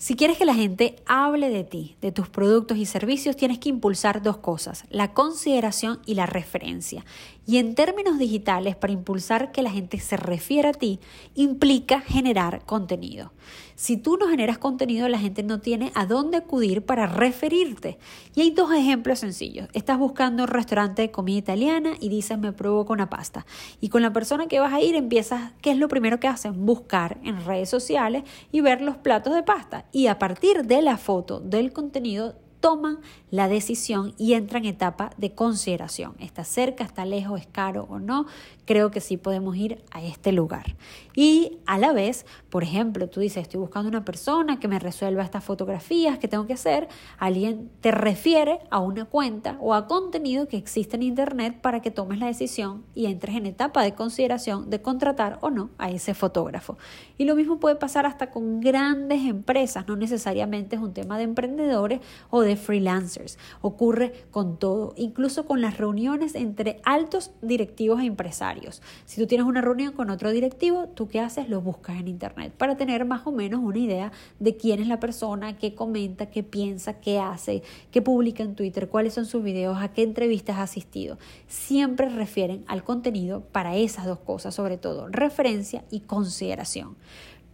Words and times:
Si 0.00 0.16
quieres 0.16 0.38
que 0.38 0.46
la 0.46 0.54
gente 0.54 0.96
hable 1.04 1.50
de 1.50 1.62
ti, 1.62 1.94
de 2.00 2.10
tus 2.10 2.26
productos 2.26 2.78
y 2.78 2.86
servicios, 2.86 3.36
tienes 3.36 3.58
que 3.58 3.68
impulsar 3.68 4.22
dos 4.22 4.38
cosas, 4.38 4.86
la 4.88 5.12
consideración 5.12 6.00
y 6.06 6.14
la 6.14 6.24
referencia. 6.24 7.04
Y 7.46 7.58
en 7.58 7.74
términos 7.74 8.18
digitales, 8.18 8.76
para 8.76 8.94
impulsar 8.94 9.52
que 9.52 9.60
la 9.60 9.70
gente 9.70 10.00
se 10.00 10.16
refiera 10.16 10.70
a 10.70 10.72
ti, 10.72 11.00
implica 11.34 12.00
generar 12.00 12.64
contenido. 12.64 13.30
Si 13.80 13.96
tú 13.96 14.18
no 14.18 14.28
generas 14.28 14.58
contenido, 14.58 15.08
la 15.08 15.18
gente 15.18 15.42
no 15.42 15.58
tiene 15.58 15.90
a 15.94 16.04
dónde 16.04 16.36
acudir 16.36 16.84
para 16.84 17.06
referirte. 17.06 17.96
Y 18.34 18.42
hay 18.42 18.50
dos 18.50 18.70
ejemplos 18.74 19.20
sencillos. 19.20 19.70
Estás 19.72 19.98
buscando 19.98 20.42
un 20.42 20.50
restaurante 20.50 21.00
de 21.00 21.10
comida 21.10 21.38
italiana 21.38 21.92
y 21.98 22.10
dices 22.10 22.38
me 22.38 22.52
provoca 22.52 22.92
una 22.92 23.08
pasta. 23.08 23.46
Y 23.80 23.88
con 23.88 24.02
la 24.02 24.12
persona 24.12 24.48
que 24.48 24.60
vas 24.60 24.74
a 24.74 24.82
ir 24.82 24.96
empiezas, 24.96 25.52
¿qué 25.62 25.70
es 25.70 25.78
lo 25.78 25.88
primero 25.88 26.20
que 26.20 26.28
hacen? 26.28 26.66
Buscar 26.66 27.16
en 27.24 27.42
redes 27.42 27.70
sociales 27.70 28.24
y 28.52 28.60
ver 28.60 28.82
los 28.82 28.98
platos 28.98 29.34
de 29.34 29.44
pasta. 29.44 29.86
Y 29.92 30.08
a 30.08 30.18
partir 30.18 30.66
de 30.66 30.82
la 30.82 30.98
foto, 30.98 31.40
del 31.40 31.72
contenido, 31.72 32.34
toman 32.60 33.00
la 33.30 33.48
decisión 33.48 34.14
y 34.18 34.34
entran 34.34 34.64
en 34.64 34.74
etapa 34.74 35.10
de 35.16 35.34
consideración. 35.34 36.14
¿Está 36.18 36.44
cerca, 36.44 36.84
está 36.84 37.04
lejos, 37.04 37.40
es 37.40 37.46
caro 37.46 37.86
o 37.90 37.98
no? 37.98 38.26
Creo 38.66 38.90
que 38.90 39.00
sí 39.00 39.16
podemos 39.16 39.56
ir 39.56 39.82
a 39.90 40.02
este 40.02 40.32
lugar. 40.32 40.76
Y 41.14 41.58
a 41.66 41.78
la 41.78 41.92
vez, 41.92 42.26
por 42.50 42.62
ejemplo, 42.62 43.08
tú 43.08 43.20
dices, 43.20 43.42
estoy 43.42 43.60
buscando 43.60 43.88
una 43.88 44.04
persona 44.04 44.60
que 44.60 44.68
me 44.68 44.78
resuelva 44.78 45.22
estas 45.22 45.42
fotografías 45.42 46.18
que 46.18 46.28
tengo 46.28 46.46
que 46.46 46.52
hacer. 46.52 46.88
Alguien 47.18 47.70
te 47.80 47.90
refiere 47.90 48.60
a 48.70 48.78
una 48.78 49.06
cuenta 49.06 49.56
o 49.60 49.74
a 49.74 49.86
contenido 49.86 50.46
que 50.46 50.56
existe 50.56 50.96
en 50.96 51.02
Internet 51.02 51.60
para 51.60 51.80
que 51.80 51.90
tomes 51.90 52.18
la 52.18 52.26
decisión 52.26 52.84
y 52.94 53.06
entres 53.06 53.36
en 53.36 53.46
etapa 53.46 53.82
de 53.82 53.94
consideración 53.94 54.70
de 54.70 54.82
contratar 54.82 55.38
o 55.40 55.50
no 55.50 55.70
a 55.78 55.90
ese 55.90 56.14
fotógrafo. 56.14 56.78
Y 57.18 57.24
lo 57.24 57.34
mismo 57.34 57.58
puede 57.58 57.76
pasar 57.76 58.06
hasta 58.06 58.30
con 58.30 58.60
grandes 58.60 59.22
empresas, 59.26 59.86
no 59.88 59.96
necesariamente 59.96 60.76
es 60.76 60.82
un 60.82 60.92
tema 60.92 61.18
de 61.18 61.24
emprendedores 61.24 62.00
o 62.30 62.42
de 62.42 62.49
freelancers. 62.56 63.38
Ocurre 63.60 64.12
con 64.30 64.58
todo, 64.58 64.94
incluso 64.96 65.46
con 65.46 65.60
las 65.60 65.78
reuniones 65.78 66.34
entre 66.34 66.80
altos 66.84 67.32
directivos 67.42 68.00
e 68.00 68.06
empresarios. 68.06 68.82
Si 69.04 69.20
tú 69.20 69.26
tienes 69.26 69.46
una 69.46 69.60
reunión 69.60 69.92
con 69.92 70.10
otro 70.10 70.30
directivo, 70.30 70.88
¿tú 70.88 71.08
qué 71.08 71.20
haces? 71.20 71.48
Lo 71.48 71.60
buscas 71.60 71.98
en 71.98 72.08
internet 72.08 72.52
para 72.56 72.76
tener 72.76 73.04
más 73.04 73.26
o 73.26 73.32
menos 73.32 73.60
una 73.62 73.78
idea 73.78 74.12
de 74.38 74.56
quién 74.56 74.80
es 74.80 74.88
la 74.88 75.00
persona, 75.00 75.58
qué 75.58 75.74
comenta, 75.74 76.26
qué 76.26 76.42
piensa, 76.42 77.00
qué 77.00 77.18
hace, 77.18 77.62
qué 77.90 78.02
publica 78.02 78.42
en 78.42 78.54
Twitter, 78.54 78.88
cuáles 78.88 79.14
son 79.14 79.26
sus 79.26 79.42
videos, 79.42 79.78
a 79.80 79.92
qué 79.92 80.02
entrevistas 80.02 80.58
ha 80.58 80.62
asistido. 80.62 81.18
Siempre 81.48 82.08
refieren 82.08 82.64
al 82.66 82.84
contenido 82.84 83.40
para 83.52 83.76
esas 83.76 84.06
dos 84.06 84.18
cosas, 84.18 84.54
sobre 84.54 84.78
todo 84.78 85.08
referencia 85.08 85.84
y 85.90 86.00
consideración. 86.00 86.96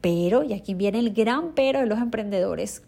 Pero, 0.00 0.42
y 0.44 0.53
aquí 0.53 0.75
viene 0.75 0.98
el 0.98 1.12
gran 1.12 1.53
pero 1.55 1.81
de 1.81 1.86
los 1.86 1.98
emprendedores, 1.98 2.83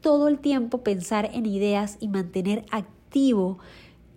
todo 0.00 0.28
el 0.28 0.38
tiempo 0.38 0.82
pensar 0.82 1.30
en 1.32 1.46
ideas 1.46 1.96
y 2.00 2.08
mantener 2.08 2.64
activo 2.70 3.58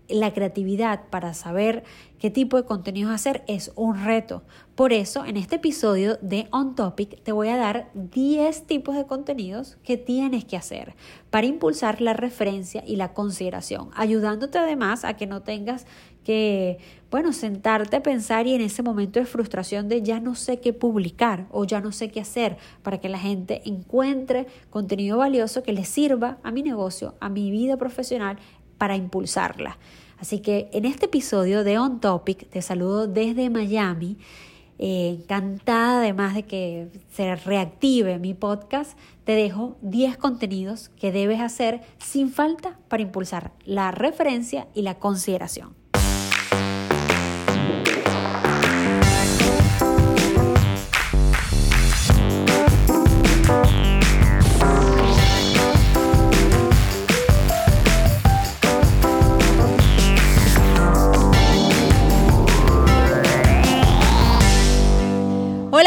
la 0.10 0.34
creatividad 0.34 1.08
para 1.10 1.34
saber 1.34 1.84
qué 2.20 2.30
tipo 2.30 2.58
de 2.58 2.66
contenidos 2.66 3.14
hacer 3.14 3.44
es 3.48 3.72
un 3.76 4.04
reto. 4.04 4.44
Por 4.76 4.94
eso, 4.94 5.26
en 5.26 5.38
este 5.38 5.56
episodio 5.56 6.18
de 6.22 6.48
On 6.52 6.76
Topic 6.76 7.22
te 7.24 7.32
voy 7.32 7.48
a 7.48 7.58
dar 7.58 7.90
10 7.94 8.68
tipos 8.68 8.96
de 8.96 9.06
contenidos 9.06 9.78
que 9.84 9.98
tienes 9.98 10.46
que 10.46 10.58
hacer 10.58 10.96
para 11.30 11.48
impulsar 11.48 12.02
la 12.02 12.14
referencia 12.14 12.84
y 12.86 12.96
la 12.96 13.14
consideración, 13.14 13.90
ayudándote 13.96 14.58
además 14.58 15.06
a 15.06 15.16
que 15.16 15.28
no 15.28 15.42
tengas 15.42 15.86
que, 16.24 16.80
bueno, 17.12 17.34
sentarte 17.34 17.98
a 17.98 18.04
pensar 18.04 18.48
y 18.48 18.54
en 18.54 18.62
ese 18.62 18.82
momento 18.82 19.20
de 19.20 19.26
frustración 19.26 19.88
de 19.88 20.02
ya 20.02 20.20
no 20.20 20.36
sé 20.36 20.60
qué 20.60 20.74
publicar 20.74 21.48
o 21.52 21.66
ya 21.66 21.82
no 21.82 21.92
sé 21.92 22.10
qué 22.10 22.22
hacer 22.22 22.58
para 22.82 23.00
que 23.00 23.10
la 23.10 23.20
gente 23.20 23.62
encuentre 23.66 24.48
contenido 24.70 25.18
valioso 25.18 25.64
que 25.64 25.74
le 25.74 25.86
sirva 25.86 26.38
a 26.44 26.52
mi 26.52 26.64
negocio, 26.64 27.16
a 27.20 27.30
mi 27.30 27.52
vida 27.52 27.78
profesional 27.78 28.38
para 28.78 28.96
impulsarla. 28.96 29.78
Así 30.18 30.40
que 30.40 30.70
en 30.72 30.86
este 30.86 31.06
episodio 31.06 31.64
de 31.64 31.78
On 31.78 32.00
Topic 32.00 32.50
te 32.50 32.62
saludo 32.62 33.08
desde 33.08 33.50
Miami. 33.50 34.18
Eh, 34.80 35.18
encantada 35.20 36.00
además 36.00 36.34
de 36.34 36.44
que 36.44 36.88
se 37.12 37.36
reactive 37.36 38.18
mi 38.18 38.34
podcast, 38.34 38.98
te 39.24 39.34
dejo 39.34 39.78
10 39.82 40.18
contenidos 40.18 40.90
que 40.90 41.12
debes 41.12 41.42
hacer 41.42 41.82
sin 42.00 42.32
falta 42.32 42.80
para 42.88 43.04
impulsar 43.04 43.52
la 43.66 43.92
referencia 43.92 44.68
y 44.74 44.82
la 44.82 44.96
consideración. 44.96 45.83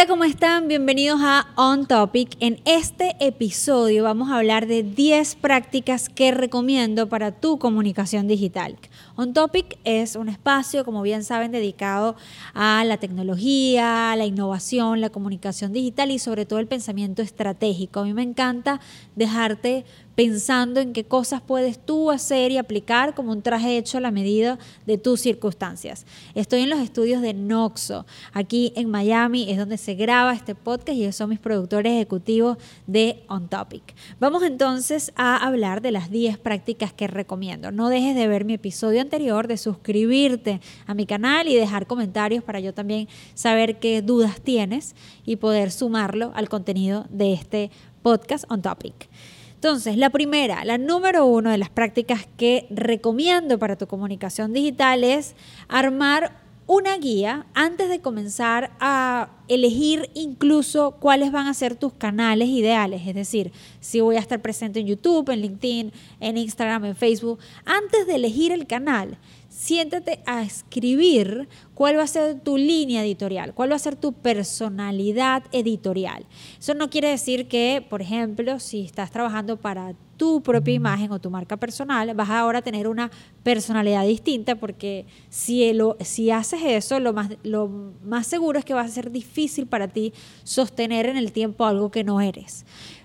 ¿Cómo 0.07 0.23
están? 0.23 0.69
Bienvenidos 0.69 1.21
a 1.23 1.49
On 1.57 1.87
Topic. 1.87 2.37
En 2.39 2.61
este 2.65 3.17
episodio 3.19 4.05
vamos 4.05 4.31
a 4.31 4.37
hablar 4.37 4.69
de 4.69 4.85
10 4.85 5.35
prácticas 5.37 6.09
que 6.09 6.31
recomiendo 6.31 7.09
para 7.09 7.33
tu 7.33 7.59
comunicación 7.59 8.29
digital. 8.29 8.77
On 9.19 9.33
Topic 9.33 9.79
es 9.85 10.15
un 10.15 10.29
espacio, 10.29 10.85
como 10.85 11.01
bien 11.01 11.25
saben, 11.25 11.51
dedicado 11.51 12.17
a 12.53 12.85
la 12.85 12.99
tecnología, 12.99 14.15
la 14.15 14.27
innovación, 14.27 15.01
la 15.01 15.09
comunicación 15.09 15.73
digital 15.73 16.11
y 16.11 16.19
sobre 16.19 16.45
todo 16.45 16.59
el 16.59 16.67
pensamiento 16.67 17.23
estratégico. 17.23 18.01
A 18.01 18.05
mí 18.05 18.13
me 18.13 18.23
encanta 18.23 18.79
dejarte 19.15 19.87
pensando 20.17 20.81
en 20.81 20.93
qué 20.93 21.05
cosas 21.05 21.43
puedes 21.43 21.79
tú 21.79 22.11
hacer 22.11 22.51
y 22.51 22.57
aplicar 22.57 23.15
como 23.15 23.33
un 23.33 23.43
traje 23.43 23.77
hecho 23.77 23.99
a 23.99 24.01
la 24.01 24.11
medida 24.11 24.59
de 24.87 24.99
tus 24.99 25.21
circunstancias. 25.21 26.07
Estoy 26.35 26.63
en 26.63 26.71
los 26.71 26.81
estudios 26.81 27.21
de 27.23 27.35
Noxo, 27.35 28.07
aquí 28.33 28.73
en 28.77 28.91
Miami, 28.91 29.51
es 29.51 29.59
donde 29.59 29.77
se 29.77 29.95
graba 29.95 30.33
este 30.33 30.55
podcast 30.55 30.99
y 30.99 31.13
son 31.13 31.31
mis 31.31 31.39
productores 31.39 31.93
ejecutivos 31.93 32.57
de 32.87 33.25
On 33.29 33.49
Topic. 33.49 33.95
Vamos 34.19 34.43
entonces 34.43 35.13
a 35.17 35.37
hablar 35.37 35.83
de 35.83 35.93
las 35.93 36.11
10 36.11 36.39
prácticas 36.39 36.95
que 36.95 37.07
recomiendo. 37.07 37.71
No 37.71 37.91
dejes 37.91 38.17
de 38.17 38.27
ver 38.27 38.47
mi 38.47 38.55
episodio 38.55 39.06
anterior, 39.07 39.49
de 39.49 39.57
suscribirte 39.57 40.61
a 40.87 40.95
mi 40.95 41.07
canal 41.07 41.49
y 41.49 41.55
dejar 41.55 41.87
comentarios 41.87 42.45
para 42.45 42.61
yo 42.61 42.75
también 42.75 43.09
saber 43.35 43.79
qué 43.79 44.03
dudas 44.03 44.41
tienes 44.41 44.95
y 45.25 45.37
poder 45.37 45.71
sumarlo 45.71 46.33
al 46.35 46.49
contenido 46.49 47.07
de 47.09 47.33
este 47.33 47.71
podcast 48.03 48.45
On 48.49 48.63
Topic. 48.63 49.09
Entonces, 49.55 49.97
la 49.97 50.11
primera, 50.11 50.65
la 50.65 50.79
número 50.79 51.25
uno 51.25 51.51
de 51.51 51.59
las 51.59 51.71
prácticas 51.71 52.29
que 52.37 52.67
recomiendo 52.71 53.59
para 53.59 53.77
tu 53.77 53.87
comunicación 53.87 54.53
digital 54.53 55.03
es 55.03 55.35
armar 55.67 56.46
una 56.67 56.99
guía 56.99 57.47
antes 57.55 57.89
de 57.89 58.01
comenzar 58.01 58.73
a 58.81 59.31
elegir 59.47 60.11
incluso 60.15 60.97
cuáles 60.99 61.31
van 61.31 61.47
a 61.47 61.55
ser 61.55 61.77
tus 61.77 61.93
canales 61.93 62.49
ideales, 62.49 63.07
es 63.07 63.15
decir, 63.15 63.53
si 63.81 64.01
voy 64.01 64.17
a 64.17 64.21
estar 64.21 64.43
presente 64.43 64.81
en 64.81 64.89
YouTube, 64.89 65.31
en 65.31 65.43
LinkedIn, 65.43 65.93
en 66.19 66.37
Instagram, 66.37 66.85
en 66.87 66.97
Facebook, 66.97 67.39
antes 67.65 68.07
de 68.09 68.17
elegir 68.17 68.51
el 68.51 68.67
canal, 68.67 69.19
siéntate 69.49 70.21
a 70.27 70.43
escribir 70.43 71.49
cuál 71.75 71.99
va 71.99 72.03
a 72.03 72.09
ser 72.09 72.41
tu 72.41 72.57
línea 72.57 73.05
editorial, 73.05 73.55
cuál 73.55 73.71
va 73.71 73.77
a 73.77 73.81
ser 73.81 73.95
tu 73.95 74.13
personalidad 74.13 75.45
editorial. 75.53 76.27
Eso 76.59 76.75
no 76.75 76.91
quiere 76.91 77.11
decir 77.11 77.47
que, 77.47 77.85
por 77.89 78.03
ejemplo, 78.03 78.59
si 78.59 78.85
estás 78.85 79.13
trabajando 79.13 79.57
para 79.57 79.95
tu 80.17 80.43
propia 80.43 80.75
imagen 80.75 81.13
o 81.13 81.19
tu 81.19 81.31
marca 81.31 81.57
personal, 81.57 82.13
vas 82.15 82.31
a 82.31 82.41
ahora 82.41 82.63
tener 82.63 82.89
una 82.89 83.11
personalidad 83.43 84.05
distinta 84.05 84.57
porque 84.57 85.07
si, 85.29 85.73
si 86.01 86.31
haces 86.31 86.61
eso, 86.65 87.01
lo 87.01 87.13
más, 87.13 87.31
lo 87.43 87.69
más 88.05 88.27
seguro 88.27 88.59
es 88.59 88.65
que 88.65 88.75
va 88.75 88.83
a 88.83 88.89
ser 88.89 89.11
difícil 89.11 89.67
para 89.67 89.89
ti 89.89 90.13
sostener 90.45 91.07
en 91.07 91.17
el 91.17 91.33
tiempo 91.33 91.65
algo 91.65 91.91
que 91.91 92.05
no 92.05 92.21
eres. 92.21 92.65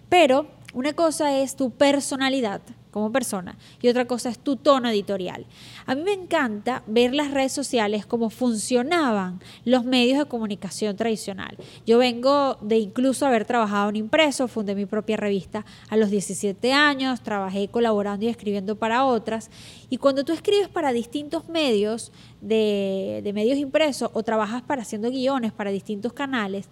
Pero 0.10 0.48
una 0.74 0.94
cosa 0.94 1.38
es 1.38 1.56
tu 1.56 1.72
personalidad 1.72 2.62
como 2.92 3.12
persona 3.12 3.58
y 3.82 3.88
otra 3.88 4.06
cosa 4.06 4.30
es 4.30 4.38
tu 4.38 4.56
tono 4.56 4.90
editorial. 4.90 5.46
A 5.86 5.96
mí 5.96 6.04
me 6.04 6.14
encanta 6.14 6.84
ver 6.88 7.16
las 7.16 7.32
redes 7.32 7.52
sociales 7.52 8.06
cómo 8.06 8.30
funcionaban 8.30 9.40
los 9.66 9.86
medios 9.86 10.20
de 10.20 10.26
comunicación 10.26 10.96
tradicional. 10.96 11.58
Yo 11.86 11.98
vengo 11.98 12.58
de 12.62 12.78
incluso 12.78 13.26
haber 13.26 13.46
trabajado 13.46 13.90
en 13.90 13.96
impreso, 13.96 14.48
fundé 14.48 14.76
mi 14.76 14.86
propia 14.86 15.18
revista 15.18 15.66
a 15.90 15.98
los 15.98 16.10
17 16.10 16.74
años, 16.74 17.22
trabajé 17.22 17.68
colaborando 17.70 18.26
y 18.26 18.30
escribiendo 18.30 18.76
para 18.76 19.06
otras 19.06 19.50
y 19.90 19.98
cuando 19.98 20.24
tú 20.24 20.34
escribes 20.34 20.68
para 20.68 20.92
distintos 20.92 21.48
medios 21.50 22.12
de, 22.42 23.22
de 23.24 23.34
medios 23.34 23.58
impresos 23.58 24.10
o 24.14 24.24
trabajas 24.24 24.62
para 24.62 24.82
haciendo 24.82 25.10
guiones 25.10 25.52
para 25.52 25.72
distintos 25.72 26.14
canales, 26.14 26.70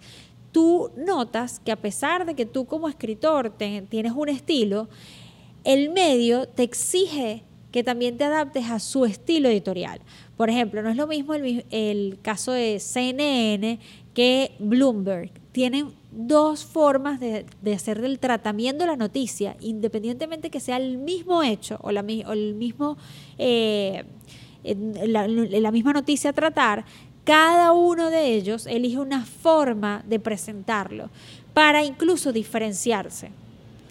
tú 0.52 0.90
notas 0.96 1.60
que 1.60 1.72
a 1.72 1.76
pesar 1.76 2.26
de 2.26 2.34
que 2.34 2.46
tú 2.46 2.66
como 2.66 2.88
escritor 2.88 3.50
tienes 3.50 4.12
un 4.12 4.28
estilo, 4.28 4.88
el 5.64 5.90
medio 5.90 6.46
te 6.46 6.62
exige 6.62 7.42
que 7.72 7.84
también 7.84 8.16
te 8.16 8.24
adaptes 8.24 8.70
a 8.70 8.80
su 8.80 9.04
estilo 9.04 9.48
editorial. 9.48 10.00
Por 10.36 10.50
ejemplo, 10.50 10.82
no 10.82 10.90
es 10.90 10.96
lo 10.96 11.06
mismo 11.06 11.34
el, 11.34 11.64
el 11.70 12.18
caso 12.22 12.52
de 12.52 12.80
CNN 12.80 13.78
que 14.14 14.52
Bloomberg. 14.58 15.30
Tienen 15.52 15.92
dos 16.10 16.64
formas 16.64 17.20
de, 17.20 17.46
hacer 17.74 18.00
del 18.00 18.18
tratamiento 18.18 18.84
de 18.84 18.90
la 18.90 18.96
noticia, 18.96 19.56
independientemente 19.60 20.50
que 20.50 20.60
sea 20.60 20.76
el 20.76 20.98
mismo 20.98 21.42
hecho 21.42 21.78
o, 21.82 21.92
la, 21.92 22.00
el 22.00 22.54
mismo, 22.54 22.96
eh, 23.38 24.04
la 24.64 25.70
misma 25.70 25.92
noticia 25.92 26.30
a 26.30 26.32
tratar, 26.32 26.84
cada 27.24 27.72
uno 27.72 28.10
de 28.10 28.34
ellos 28.34 28.66
elige 28.66 28.98
una 28.98 29.24
forma 29.24 30.02
de 30.06 30.18
presentarlo 30.18 31.10
para 31.54 31.84
incluso 31.84 32.32
diferenciarse. 32.32 33.30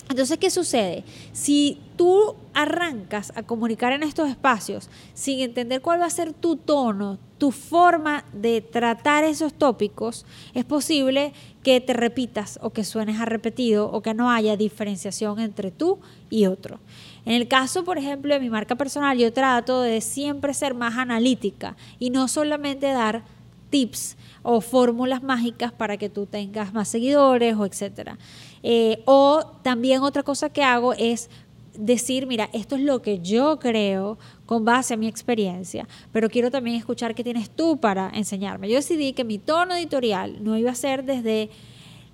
Entonces, 0.10 0.40
¿qué 0.40 0.50
sucede? 0.50 1.04
Si 1.34 1.78
tú 1.96 2.36
arrancas 2.56 3.32
a 3.36 3.44
comunicar 3.44 3.94
en 3.94 4.02
estos 4.02 4.28
espacios 4.28 4.90
sin 5.14 5.40
entender 5.40 5.82
cuál 5.82 6.02
va 6.02 6.08
a 6.08 6.10
ser 6.10 6.34
tu 6.34 6.56
tono, 6.56 7.20
tu 7.38 7.52
forma 7.52 8.26
de 8.34 8.62
tratar 8.62 9.24
esos 9.24 9.54
tópicos, 9.54 10.26
es 10.56 10.66
posible 10.66 11.32
que 11.62 11.80
te 11.80 11.94
repitas 11.94 12.60
o 12.64 12.72
que 12.72 12.84
suenes 12.84 13.20
a 13.20 13.26
repetido 13.26 13.92
o 13.92 14.02
que 14.02 14.16
no 14.16 14.32
haya 14.32 14.58
diferenciación 14.58 15.40
entre 15.40 15.70
tú 15.70 16.00
y 16.32 16.48
otro. 16.48 16.80
En 17.26 17.34
el 17.34 17.48
caso, 17.48 17.84
por 17.84 18.00
ejemplo, 18.00 18.34
de 18.34 18.40
mi 18.40 18.50
marca 18.50 18.76
personal, 18.76 19.16
yo 19.16 19.32
trato 19.32 19.82
de 19.82 20.02
siempre 20.02 20.56
ser 20.56 20.74
más 20.74 20.98
analítica 20.98 21.78
y 22.00 22.10
no 22.10 22.28
solamente 22.28 22.88
dar 22.88 23.24
tips 23.70 24.18
o 24.42 24.62
fórmulas 24.62 25.22
mágicas 25.22 25.72
para 25.72 25.98
que 25.98 26.10
tú 26.10 26.26
tengas 26.26 26.74
más 26.74 26.88
seguidores 26.88 27.56
o 27.56 27.66
etcétera. 27.66 28.18
Eh, 28.64 29.02
o 29.06 29.44
también 29.64 30.02
otra 30.02 30.24
cosa 30.24 30.50
que 30.50 30.64
hago 30.64 30.94
es 30.94 31.30
decir, 31.78 32.28
mira, 32.28 32.50
esto 32.54 32.76
es 32.76 32.82
lo 32.82 33.02
que 33.02 33.20
yo 33.20 33.60
creo 33.60 34.18
con 34.46 34.66
base 34.66 34.96
a 34.96 34.98
mi 34.98 35.08
experiencia, 35.08 35.88
pero 36.12 36.30
quiero 36.30 36.52
también 36.52 36.76
escuchar 36.76 37.16
qué 37.16 37.24
tienes 37.24 37.50
tú 37.50 37.78
para 37.78 38.10
enseñarme. 38.14 38.70
Yo 38.70 38.76
decidí 38.76 39.14
que 39.14 39.24
mi 39.24 39.38
tono 39.38 39.76
editorial 39.76 40.44
no 40.44 40.58
iba 40.58 40.72
a 40.72 40.76
ser 40.76 41.04
desde 41.06 41.50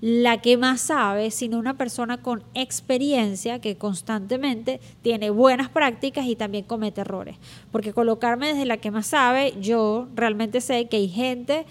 la 0.01 0.42
que 0.42 0.57
más 0.57 0.81
sabe, 0.81 1.31
sino 1.31 1.57
una 1.57 1.77
persona 1.77 2.21
con 2.21 2.44
experiencia 2.53 3.59
que 3.59 3.75
constantemente 3.75 4.80
tiene 5.01 5.30
buenas 5.30 5.69
prácticas 5.69 6.25
y 6.27 6.36
también 6.36 6.65
comete 6.65 7.01
errores. 7.01 7.38
Porque 7.71 7.94
colocarme 7.94 8.50
desde 8.50 8.65
la 8.65 8.77
que 8.77 8.91
más 8.91 9.07
sabe, 9.07 9.53
yo 9.59 10.07
realmente 10.13 10.62
sé 10.62 10.88
que 10.88 10.98
hay 10.98 11.07
gente 11.07 11.65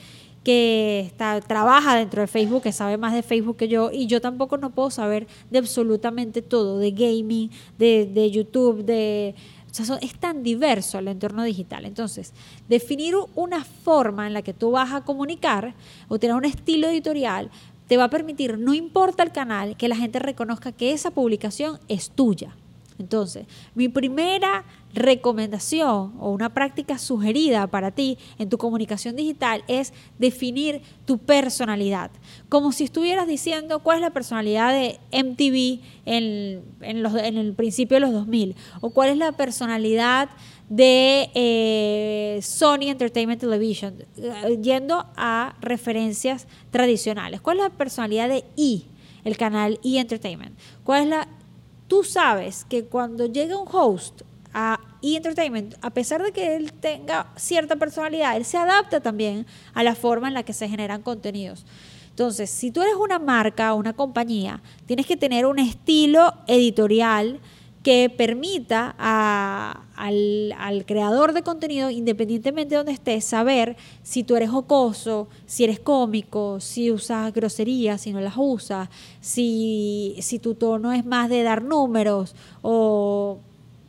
que 0.45 1.01
está, 1.07 1.41
trabaja 1.41 1.97
dentro 1.97 2.21
de 2.21 2.29
Facebook, 2.29 2.63
que 2.63 2.73
sabe 2.73 2.99
más 2.99 3.15
de 3.15 3.23
Facebook 3.23 3.57
que 3.57 3.67
yo, 3.67 3.91
y 3.91 4.07
yo 4.07 4.21
tampoco 4.21 4.59
no 4.59 4.71
puedo 4.71 4.91
saber 4.91 5.27
de 5.51 5.59
absolutamente 5.59 6.43
todo, 6.43 6.79
de 6.79 6.93
gaming, 6.93 7.51
de, 7.79 8.07
de 8.07 8.31
YouTube, 8.31 8.85
de... 8.85 9.35
O 9.77 9.95
es 10.01 10.15
tan 10.21 10.45
diverso 10.45 11.01
el 11.01 11.09
entorno 11.09 11.43
digital. 11.43 11.85
Entonces, 11.85 12.33
definir 12.69 13.17
una 13.35 13.65
forma 13.65 14.29
en 14.29 14.33
la 14.33 14.43
que 14.43 14.55
tú 14.55 14.71
vas 14.71 14.93
a 14.93 15.01
comunicar 15.01 15.75
o 16.07 16.21
tener 16.21 16.37
un 16.37 16.45
estilo 16.45 16.87
editorial 16.87 17.51
te 17.89 17.97
va 17.97 18.05
a 18.05 18.11
permitir, 18.11 18.57
no 18.57 18.73
importa 18.73 19.25
el 19.25 19.33
canal, 19.33 19.77
que 19.77 19.89
la 19.89 19.97
gente 19.97 20.21
reconozca 20.21 20.71
que 20.71 20.93
esa 20.93 21.11
publicación 21.11 21.81
es 21.89 22.11
tuya. 22.11 22.55
Entonces, 22.99 23.47
mi 23.75 23.89
primera 23.89 24.65
recomendación 24.95 26.15
o 26.21 26.31
una 26.31 26.55
práctica 26.55 26.99
sugerida 26.99 27.67
para 27.67 27.91
ti 27.91 28.17
en 28.39 28.49
tu 28.49 28.59
comunicación 28.59 29.17
digital 29.17 29.65
es 29.67 29.93
definir 30.19 30.81
tu 31.05 31.19
personalidad. 31.19 32.13
Como 32.49 32.71
si 32.71 32.85
estuvieras 32.85 33.27
diciendo 33.27 33.81
cuál 33.81 33.99
es 33.99 34.03
la 34.03 34.11
personalidad 34.11 34.73
de 34.73 35.01
MTV 35.13 35.81
en, 36.07 36.63
el 36.81 37.55
principio 37.55 37.97
de 37.97 38.01
los 38.01 38.13
2000 38.13 38.55
o 38.81 38.91
cuál 38.91 39.11
es 39.11 39.17
la 39.17 39.33
personalidad 39.33 40.31
de 40.69 41.31
eh, 41.35 42.39
Sony 42.43 42.89
Entertainment 42.89 43.41
Television, 43.41 43.95
eh, 44.17 44.59
yendo 44.63 45.05
a 45.17 45.57
referencias 45.61 46.47
tradicionales. 46.71 47.41
¿Cuál 47.41 47.59
es 47.59 47.65
la 47.65 47.71
personalidad 47.71 48.29
de 48.29 48.45
E, 48.57 48.83
el 49.25 49.37
canal 49.37 49.79
E 49.85 49.99
Entertainment? 49.99 50.57
¿Cuál 50.85 51.03
es 51.03 51.09
la 51.09 51.29
tú 51.95 52.03
sabes 52.03 52.67
que 52.69 52.87
cuando 52.87 53.27
llega 53.27 53.57
un 53.57 53.69
host 53.71 54.23
a 54.53 54.81
E! 55.01 55.15
Entertainment, 55.15 55.77
a 55.81 55.91
pesar 55.91 56.21
de 56.25 56.33
que 56.33 56.57
él 56.57 56.73
tenga 56.73 57.33
cierta 57.37 57.77
personalidad, 57.77 58.37
él 58.37 58.45
se 58.45 58.59
adapta 58.59 58.99
también 58.99 59.47
a 59.75 59.85
la 59.85 59.95
forma 59.95 60.27
en 60.27 60.35
la 60.35 60.43
que 60.43 60.53
se 60.53 60.69
generan 60.69 61.03
contenidos. 61.03 61.65
Entonces, 62.11 62.51
si 62.51 62.73
tú 62.73 62.83
eres 62.83 62.97
una 62.97 63.21
marca 63.21 63.73
o 63.73 63.77
una 63.77 63.93
compañía, 63.93 64.61
tienes 64.87 65.07
que 65.07 65.17
tener 65.17 65.47
un 65.47 65.61
estilo 65.61 66.35
editorial 66.49 67.39
que 67.85 68.09
permita 68.09 68.95
al, 68.99 70.85
creador 70.87 71.35
de 71.35 71.43
contenido, 71.43 71.91
independientemente 71.91 72.71
de 72.71 72.77
donde 72.79 72.93
estés, 72.93 73.27
saber 73.27 73.77
si 74.03 74.25
tú 74.25 74.37
eres 74.37 74.49
jocoso, 74.49 75.29
si 75.45 75.65
eres 75.65 75.81
cómico, 75.81 76.61
si 76.61 76.91
usas 76.91 77.33
groserías, 77.35 78.01
si 78.01 78.15
no 78.15 78.23
las 78.23 78.35
usas, 78.39 78.89
si, 79.21 80.17
si 80.21 80.39
tu 80.39 80.55
tono 80.55 80.95
es 80.95 81.05
más 81.05 81.29
de 81.29 81.43
dar 81.43 81.63
números 81.63 82.35
o 82.63 83.39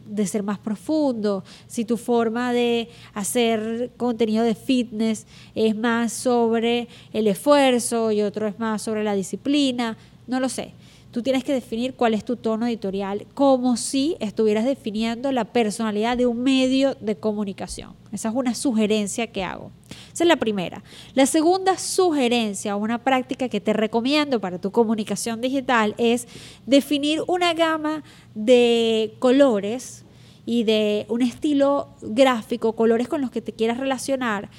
de 0.05 0.27
ser 0.27 0.43
más 0.43 0.59
profundo, 0.59 1.45
si 1.65 1.85
tu 1.85 1.95
forma 1.95 2.51
de 2.51 2.89
hacer 3.13 3.91
contenido 3.95 4.43
de 4.43 4.55
fitness 4.55 5.25
es 5.55 5.73
más 5.73 6.11
sobre 6.11 6.89
el 7.13 7.27
esfuerzo 7.27 8.11
y 8.11 8.23
otro 8.23 8.45
es 8.45 8.59
más 8.59 8.81
sobre 8.81 9.05
la 9.05 9.15
disciplina, 9.15 9.95
no 10.27 10.41
lo 10.41 10.49
sé. 10.49 10.73
Tú 11.15 11.23
tienes 11.23 11.45
que 11.45 11.53
definir 11.53 11.93
cuál 11.93 12.13
es 12.13 12.25
tu 12.25 12.35
tono 12.35 12.67
editorial, 12.67 13.25
como 13.33 13.77
si 13.77 14.17
estuvieras 14.19 14.65
definiendo 14.65 15.31
la 15.31 15.45
personalidad 15.45 16.17
de 16.17 16.25
un 16.25 16.43
medio 16.43 16.95
de 16.95 17.15
comunicación. 17.15 17.93
Esa 18.11 18.27
es 18.27 18.35
una 18.35 18.53
sugerencia 18.53 19.27
que 19.27 19.41
hago. 19.41 19.71
Esa 20.11 20.25
es 20.25 20.27
la 20.27 20.35
primera. 20.35 20.83
La 21.13 21.25
segunda 21.25 21.77
sugerencia 21.77 22.75
o 22.75 22.79
una 22.79 23.01
práctica 23.01 23.47
que 23.47 23.61
te 23.61 23.71
recomiendo 23.71 24.41
para 24.41 24.59
tu 24.59 24.71
comunicación 24.71 25.39
digital 25.39 25.95
es 25.97 26.27
definir 26.65 27.21
una 27.27 27.53
gama 27.53 28.03
de 28.33 29.15
colores 29.19 30.03
y 30.45 30.65
de 30.65 31.05
un 31.07 31.21
estilo 31.21 31.91
gráfico, 32.01 32.73
colores 32.73 33.07
con 33.07 33.21
los 33.21 33.31
que 33.31 33.41
te 33.41 33.53
quieras 33.53 33.77
relacionar, 33.77 34.49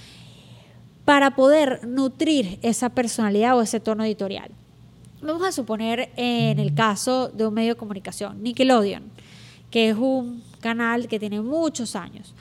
para 1.04 1.36
poder 1.36 1.86
nutrir 1.86 2.58
esa 2.62 2.88
personalidad 2.88 3.58
o 3.58 3.60
ese 3.60 3.78
tono 3.78 4.04
editorial. 4.04 4.52
Vamos 5.22 5.48
a 5.48 5.50
suponer 5.50 6.10
en 6.16 6.58
el 6.58 6.74
caso 6.74 7.28
de 7.28 7.46
un 7.46 7.54
medio 7.54 7.70
de 7.70 7.78
comunicación, 7.78 8.42
Nickelodeon, 8.42 9.04
que 9.70 9.88
es 9.88 9.96
un 9.96 10.42
canal 10.60 11.08
que 11.08 11.18
tiene 11.18 11.40
muchos 11.40 11.96
años. 11.96 12.34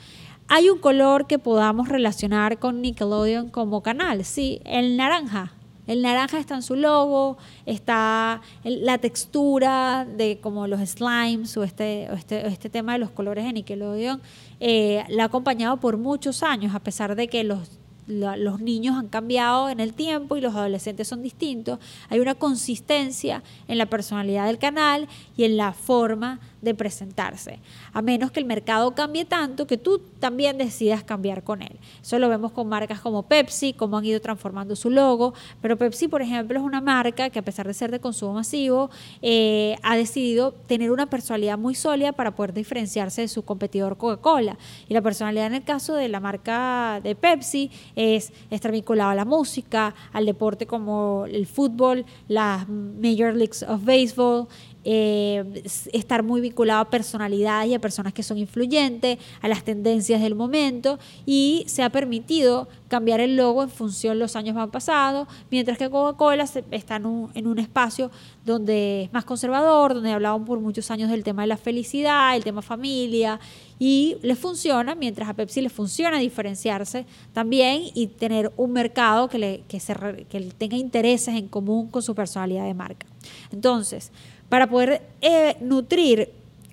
Hay 0.46 0.68
un 0.68 0.78
color 0.78 1.26
que 1.26 1.38
podamos 1.38 1.88
relacionar 1.88 2.58
con 2.58 2.82
Nickelodeon 2.82 3.48
como 3.48 3.82
canal, 3.82 4.26
sí, 4.26 4.60
el 4.64 4.98
naranja. 4.98 5.54
El 5.86 6.02
naranja 6.02 6.38
está 6.38 6.56
en 6.56 6.62
su 6.62 6.76
logo, 6.76 7.38
está 7.64 8.42
la 8.62 8.98
textura 8.98 10.04
de 10.04 10.40
como 10.40 10.66
los 10.66 10.80
slimes 10.80 11.56
o 11.56 11.64
este, 11.64 12.12
este, 12.12 12.46
este 12.46 12.68
tema 12.68 12.92
de 12.92 12.98
los 12.98 13.10
colores 13.10 13.44
de 13.44 13.54
Nickelodeon. 13.54 14.20
Eh, 14.60 15.02
la 15.08 15.22
ha 15.22 15.26
acompañado 15.26 15.78
por 15.78 15.96
muchos 15.96 16.42
años, 16.42 16.74
a 16.74 16.80
pesar 16.80 17.16
de 17.16 17.28
que 17.28 17.42
los 17.42 17.78
los 18.06 18.60
niños 18.60 18.96
han 18.96 19.08
cambiado 19.08 19.68
en 19.68 19.80
el 19.80 19.92
tiempo 19.94 20.36
y 20.36 20.40
los 20.40 20.54
adolescentes 20.54 21.08
son 21.08 21.22
distintos. 21.22 21.78
Hay 22.08 22.20
una 22.20 22.34
consistencia 22.34 23.42
en 23.68 23.78
la 23.78 23.86
personalidad 23.86 24.46
del 24.46 24.58
canal 24.58 25.08
y 25.36 25.44
en 25.44 25.56
la 25.56 25.72
forma 25.72 26.40
de 26.66 26.74
presentarse, 26.74 27.60
a 27.92 28.02
menos 28.02 28.30
que 28.30 28.40
el 28.40 28.46
mercado 28.46 28.94
cambie 28.94 29.24
tanto 29.24 29.66
que 29.66 29.78
tú 29.78 30.00
también 30.20 30.58
decidas 30.58 31.02
cambiar 31.04 31.44
con 31.44 31.62
él. 31.62 31.78
Eso 32.02 32.18
lo 32.18 32.28
vemos 32.28 32.52
con 32.52 32.68
marcas 32.68 33.00
como 33.00 33.22
Pepsi, 33.22 33.72
cómo 33.72 33.96
han 33.96 34.04
ido 34.04 34.20
transformando 34.20 34.76
su 34.76 34.90
logo, 34.90 35.32
pero 35.62 35.78
Pepsi, 35.78 36.08
por 36.08 36.22
ejemplo, 36.22 36.58
es 36.58 36.64
una 36.64 36.80
marca 36.80 37.30
que 37.30 37.38
a 37.38 37.42
pesar 37.42 37.66
de 37.66 37.74
ser 37.74 37.90
de 37.90 38.00
consumo 38.00 38.34
masivo, 38.34 38.90
eh, 39.22 39.76
ha 39.82 39.96
decidido 39.96 40.52
tener 40.52 40.90
una 40.90 41.06
personalidad 41.06 41.56
muy 41.56 41.74
sólida 41.74 42.12
para 42.12 42.34
poder 42.34 42.52
diferenciarse 42.52 43.22
de 43.22 43.28
su 43.28 43.44
competidor 43.44 43.96
Coca-Cola. 43.96 44.58
Y 44.88 44.94
la 44.94 45.02
personalidad 45.02 45.46
en 45.46 45.54
el 45.54 45.64
caso 45.64 45.94
de 45.94 46.08
la 46.08 46.20
marca 46.20 47.00
de 47.02 47.14
Pepsi 47.14 47.70
es 47.94 48.32
estar 48.50 48.72
vinculado 48.72 49.10
a 49.10 49.14
la 49.14 49.24
música, 49.24 49.94
al 50.12 50.26
deporte 50.26 50.66
como 50.66 51.24
el 51.26 51.46
fútbol, 51.46 52.04
las 52.28 52.68
Major 52.68 53.34
Leagues 53.34 53.62
of 53.62 53.84
Baseball, 53.84 54.48
eh, 54.88 55.64
estar 55.92 56.22
muy 56.22 56.40
vinculado 56.40 56.80
a 56.80 56.90
personalidades 56.90 57.70
y 57.70 57.74
a 57.74 57.80
personas 57.80 58.12
que 58.12 58.22
son 58.22 58.38
influyentes, 58.38 59.18
a 59.42 59.48
las 59.48 59.64
tendencias 59.64 60.22
del 60.22 60.36
momento 60.36 61.00
y 61.26 61.64
se 61.66 61.82
ha 61.82 61.90
permitido 61.90 62.68
cambiar 62.86 63.18
el 63.18 63.34
logo 63.34 63.64
en 63.64 63.68
función 63.68 64.20
los 64.20 64.36
años 64.36 64.54
van 64.54 64.70
pasando, 64.70 65.26
mientras 65.50 65.76
que 65.76 65.90
Coca-Cola 65.90 66.44
está 66.70 66.96
en 66.96 67.06
un, 67.06 67.30
en 67.34 67.48
un 67.48 67.58
espacio 67.58 68.12
donde 68.44 69.02
es 69.02 69.12
más 69.12 69.24
conservador, 69.24 69.92
donde 69.92 70.12
hablaban 70.12 70.44
por 70.44 70.60
muchos 70.60 70.88
años 70.92 71.10
del 71.10 71.24
tema 71.24 71.42
de 71.42 71.48
la 71.48 71.56
felicidad, 71.56 72.36
el 72.36 72.44
tema 72.44 72.62
familia, 72.62 73.40
y 73.80 74.16
le 74.22 74.36
funciona, 74.36 74.94
mientras 74.94 75.28
a 75.28 75.34
Pepsi 75.34 75.62
le 75.62 75.68
funciona 75.68 76.20
diferenciarse 76.20 77.06
también 77.32 77.82
y 77.92 78.06
tener 78.06 78.52
un 78.56 78.72
mercado 78.72 79.28
que, 79.28 79.38
le, 79.38 79.62
que, 79.68 79.80
se, 79.80 79.94
que 80.28 80.40
tenga 80.56 80.76
intereses 80.76 81.34
en 81.34 81.48
común 81.48 81.88
con 81.88 82.02
su 82.02 82.14
personalidad 82.14 82.64
de 82.64 82.74
marca. 82.74 83.06
Entonces, 83.50 84.12
para 84.48 84.66
poder 84.66 85.02
eh, 85.20 85.56
nutrir 85.60 86.30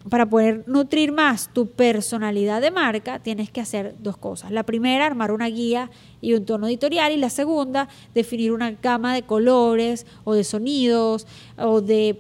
para 0.10 0.26
poder 0.26 0.64
nutrir 0.68 1.12
más 1.12 1.50
tu 1.54 1.68
personalidad 1.68 2.62
de 2.62 2.72
marca, 2.72 3.20
tienes 3.20 3.50
que 3.50 3.62
hacer 3.62 3.96
dos 4.00 4.18
cosas. 4.18 4.52
La 4.52 4.64
primera, 4.64 5.06
armar 5.06 5.32
una 5.32 5.48
guía 5.48 5.90
y 6.20 6.34
un 6.34 6.46
tono 6.46 6.68
editorial. 6.68 7.14
Y 7.14 7.18
la 7.18 7.30
segunda, 7.30 7.88
definir 8.14 8.52
una 8.52 8.72
gama 8.72 9.14
de 9.14 9.24
colores 9.24 10.06
o 10.26 10.34
de 10.34 10.44
sonidos 10.44 11.26
o 11.58 11.82
de 11.82 12.18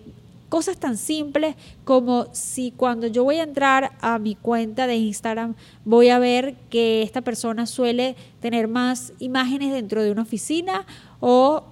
cosas 0.53 0.77
tan 0.77 0.98
simples 0.98 1.55
como 1.83 2.27
si 2.31 2.69
cuando 2.69 3.07
yo 3.07 3.24
voy 3.24 3.38
a 3.38 3.43
entrar 3.43 3.93
a 4.01 4.19
mi 4.19 4.36
cuenta 4.36 4.86
de 4.86 4.98
Instagram 4.98 5.55
voy 5.83 6.10
a 6.10 6.19
ver 6.19 6.53
que 6.69 7.01
esta 7.01 7.22
persona 7.22 7.65
suele 7.65 8.15
tener 8.39 8.67
más 8.67 9.13
imágenes 9.17 9.74
dentro 9.74 10.03
de 10.03 10.12
una 10.12 10.22
oficina 10.22 10.86
o, 11.19 11.63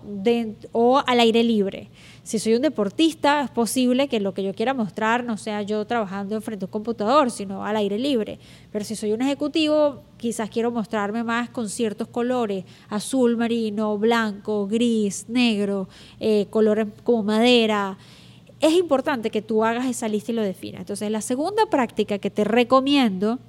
o 0.71 1.03
al 1.05 1.19
aire 1.19 1.43
libre. 1.43 1.89
Si 2.23 2.37
soy 2.37 2.53
un 2.53 2.61
deportista, 2.61 3.41
es 3.41 3.49
posible 3.49 4.07
que 4.07 4.19
lo 4.19 4.33
que 4.35 4.43
yo 4.43 4.53
quiera 4.53 4.75
mostrar 4.75 5.23
no 5.23 5.37
sea 5.37 5.63
yo 5.63 5.85
trabajando 5.85 6.39
frente 6.39 6.65
a 6.65 6.67
un 6.67 6.71
computador, 6.71 7.31
sino 7.31 7.65
al 7.65 7.75
aire 7.75 7.97
libre. 7.97 8.37
Pero 8.71 8.85
si 8.85 8.95
soy 8.95 9.11
un 9.11 9.23
ejecutivo, 9.23 10.03
quizás 10.17 10.49
quiero 10.51 10.69
mostrarme 10.69 11.23
más 11.23 11.49
con 11.49 11.67
ciertos 11.67 12.07
colores, 12.07 12.63
azul 12.89 13.37
marino, 13.37 13.97
blanco, 13.97 14.67
gris, 14.67 15.25
negro, 15.29 15.89
eh, 16.19 16.45
colores 16.51 16.87
como 17.03 17.23
madera. 17.23 17.97
Es 18.59 18.73
importante 18.73 19.31
que 19.31 19.41
tú 19.41 19.65
hagas 19.65 19.87
esa 19.87 20.07
lista 20.07 20.31
y 20.31 20.35
lo 20.35 20.43
definas. 20.43 20.81
Entonces, 20.81 21.09
la 21.09 21.21
segunda 21.21 21.65
práctica 21.71 22.19
que 22.19 22.29
te 22.29 22.43
recomiendo 22.43 23.39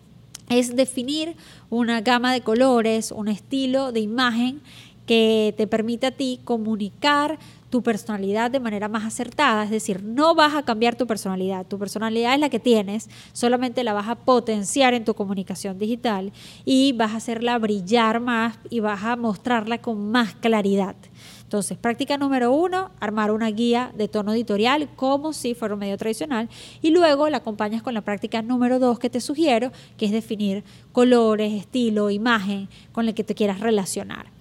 es 0.48 0.74
definir 0.74 1.36
una 1.68 2.00
gama 2.00 2.32
de 2.32 2.40
colores, 2.40 3.12
un 3.12 3.28
estilo 3.28 3.92
de 3.92 4.00
imagen 4.00 4.62
que 5.06 5.52
te 5.58 5.66
permita 5.66 6.08
a 6.08 6.10
ti 6.12 6.40
comunicar 6.44 7.38
tu 7.72 7.82
personalidad 7.82 8.50
de 8.50 8.60
manera 8.60 8.86
más 8.86 9.02
acertada, 9.02 9.64
es 9.64 9.70
decir, 9.70 10.02
no 10.04 10.34
vas 10.34 10.54
a 10.54 10.62
cambiar 10.62 10.94
tu 10.94 11.06
personalidad, 11.06 11.64
tu 11.64 11.78
personalidad 11.78 12.34
es 12.34 12.38
la 12.38 12.50
que 12.50 12.60
tienes, 12.60 13.08
solamente 13.32 13.82
la 13.82 13.94
vas 13.94 14.08
a 14.08 14.14
potenciar 14.14 14.92
en 14.92 15.06
tu 15.06 15.14
comunicación 15.14 15.78
digital 15.78 16.32
y 16.66 16.92
vas 16.92 17.12
a 17.12 17.16
hacerla 17.16 17.58
brillar 17.58 18.20
más 18.20 18.58
y 18.68 18.80
vas 18.80 19.02
a 19.04 19.16
mostrarla 19.16 19.78
con 19.78 20.10
más 20.10 20.34
claridad. 20.34 20.96
Entonces, 21.44 21.78
práctica 21.78 22.18
número 22.18 22.52
uno, 22.52 22.90
armar 23.00 23.30
una 23.30 23.48
guía 23.50 23.90
de 23.96 24.06
tono 24.06 24.34
editorial 24.34 24.90
como 24.94 25.32
si 25.32 25.54
fuera 25.54 25.72
un 25.72 25.80
medio 25.80 25.96
tradicional 25.96 26.50
y 26.82 26.90
luego 26.90 27.30
la 27.30 27.38
acompañas 27.38 27.82
con 27.82 27.94
la 27.94 28.02
práctica 28.02 28.42
número 28.42 28.80
dos 28.80 28.98
que 28.98 29.08
te 29.08 29.22
sugiero, 29.22 29.72
que 29.96 30.04
es 30.04 30.12
definir 30.12 30.62
colores, 30.92 31.54
estilo, 31.54 32.10
imagen 32.10 32.68
con 32.92 33.08
el 33.08 33.14
que 33.14 33.24
te 33.24 33.34
quieras 33.34 33.60
relacionar. 33.60 34.31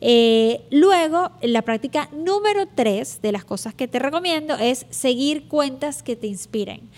Eh, 0.00 0.62
luego, 0.70 1.30
la 1.42 1.62
práctica 1.62 2.08
número 2.12 2.66
tres 2.74 3.20
de 3.22 3.32
las 3.32 3.44
cosas 3.44 3.74
que 3.74 3.88
te 3.88 3.98
recomiendo 3.98 4.54
es 4.56 4.86
seguir 4.90 5.48
cuentas 5.48 6.02
que 6.02 6.16
te 6.16 6.26
inspiren. 6.26 6.88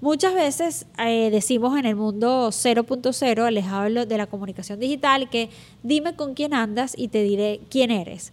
Muchas 0.00 0.34
veces 0.34 0.86
eh, 0.98 1.30
decimos 1.30 1.78
en 1.78 1.86
el 1.86 1.96
mundo 1.96 2.48
0.0, 2.48 3.50
les 3.50 3.66
hablo 3.66 4.04
de 4.04 4.18
la 4.18 4.26
comunicación 4.26 4.78
digital, 4.78 5.30
que 5.30 5.48
dime 5.82 6.14
con 6.14 6.34
quién 6.34 6.52
andas 6.52 6.94
y 6.96 7.08
te 7.08 7.22
diré 7.22 7.60
quién 7.70 7.90
eres. 7.90 8.32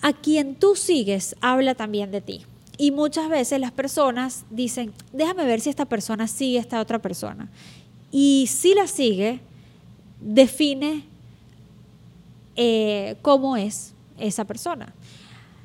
A 0.00 0.12
quien 0.14 0.54
tú 0.54 0.74
sigues 0.74 1.36
habla 1.40 1.74
también 1.74 2.10
de 2.10 2.22
ti. 2.22 2.46
Y 2.78 2.90
muchas 2.90 3.28
veces 3.28 3.60
las 3.60 3.72
personas 3.72 4.44
dicen, 4.50 4.92
déjame 5.12 5.44
ver 5.44 5.60
si 5.60 5.70
esta 5.70 5.86
persona 5.86 6.26
sigue 6.26 6.58
a 6.58 6.62
esta 6.62 6.80
otra 6.80 7.00
persona. 7.00 7.50
Y 8.10 8.46
si 8.48 8.74
la 8.74 8.86
sigue, 8.86 9.40
define 10.20 11.04
eh, 12.56 13.16
cómo 13.22 13.56
es 13.56 13.94
esa 14.18 14.44
persona. 14.44 14.94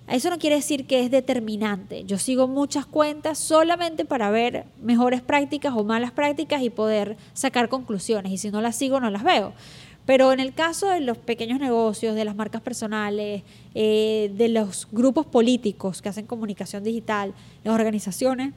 Eso 0.08 0.30
no 0.30 0.40
quiere 0.40 0.58
decir 0.58 0.88
que 0.88 1.00
es 1.00 1.10
determinante. 1.10 2.04
Yo 2.04 2.18
sigo 2.18 2.48
muchas 2.48 2.86
cuentas 2.86 3.38
solamente 3.38 4.04
para 4.04 4.30
ver 4.30 4.66
mejores 4.82 5.22
prácticas 5.22 5.74
o 5.76 5.86
malas 5.86 6.12
prácticas 6.12 6.62
y 6.64 6.70
poder 6.70 7.16
sacar 7.34 7.70
conclusiones. 7.70 8.34
Y 8.34 8.38
si 8.38 8.52
no 8.52 8.62
las 8.62 8.76
sigo, 8.76 9.00
no 9.00 9.10
las 9.10 9.24
veo. 9.24 9.54
Pero 10.06 10.34
en 10.34 10.40
el 10.42 10.54
caso 10.54 10.90
de 10.90 11.00
los 11.00 11.18
pequeños 11.18 11.60
negocios, 11.60 12.16
de 12.16 12.26
las 12.26 12.36
marcas 12.36 12.62
personales, 12.62 13.44
eh, 13.74 14.32
de 14.36 14.50
los 14.50 14.88
grupos 14.92 15.26
políticos 15.26 16.02
que 16.02 16.10
hacen 16.10 16.26
comunicación 16.26 16.84
digital, 16.84 17.34
las 17.64 17.74
organizaciones, 17.74 18.54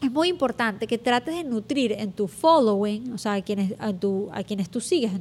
es 0.00 0.10
muy 0.10 0.28
importante 0.28 0.86
que 0.86 0.96
trates 0.96 1.34
de 1.34 1.44
nutrir 1.44 1.92
en 1.92 2.12
tu 2.12 2.28
following, 2.28 3.12
o 3.12 3.18
sea, 3.18 3.34
a 3.34 3.42
quienes, 3.42 3.74
a, 3.80 3.92
a 4.32 4.42
quienes 4.44 4.70
tú 4.70 4.80
sigues, 4.80 5.12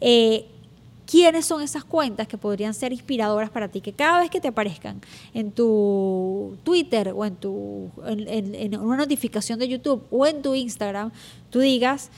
eh, 0.00 0.46
quiénes 1.06 1.46
son 1.46 1.62
esas 1.62 1.84
cuentas 1.84 2.26
que 2.26 2.36
podrían 2.36 2.74
ser 2.74 2.92
inspiradoras 2.92 3.48
para 3.50 3.68
ti, 3.68 3.80
que 3.80 3.92
cada 3.92 4.20
vez 4.20 4.30
que 4.30 4.40
te 4.40 4.48
aparezcan 4.48 5.00
en 5.32 5.52
tu 5.52 6.56
Twitter 6.64 7.12
o 7.14 7.24
en, 7.24 7.36
tu, 7.36 7.90
en, 8.06 8.78
una 8.78 8.96
notificación 8.96 9.58
de 9.58 9.68
YouTube 9.68 10.02
o 10.10 10.26
en 10.26 10.42
tu 10.42 10.54
Instagram, 10.54 11.12
tú 11.50 11.60
digas, 11.60 12.10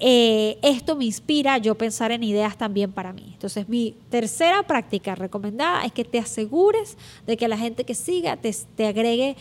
eh, 0.00 0.58
esto 0.62 0.96
me 0.96 1.04
inspira 1.04 1.54
a 1.54 1.58
yo 1.58 1.76
pensar 1.76 2.10
en 2.10 2.24
ideas 2.24 2.58
también 2.58 2.90
para 2.90 3.12
mí. 3.12 3.30
Entonces, 3.32 3.68
mi 3.68 3.94
tercera 4.10 4.64
práctica 4.64 5.14
recomendada 5.14 5.84
es 5.84 5.92
que 5.92 6.04
te 6.04 6.18
asegures 6.18 6.98
de 7.26 7.36
que 7.36 7.46
la 7.46 7.56
gente 7.56 7.84
que 7.84 7.94
siga 7.94 8.36
te, 8.36 8.52
te 8.74 8.86
agregue 8.88 9.36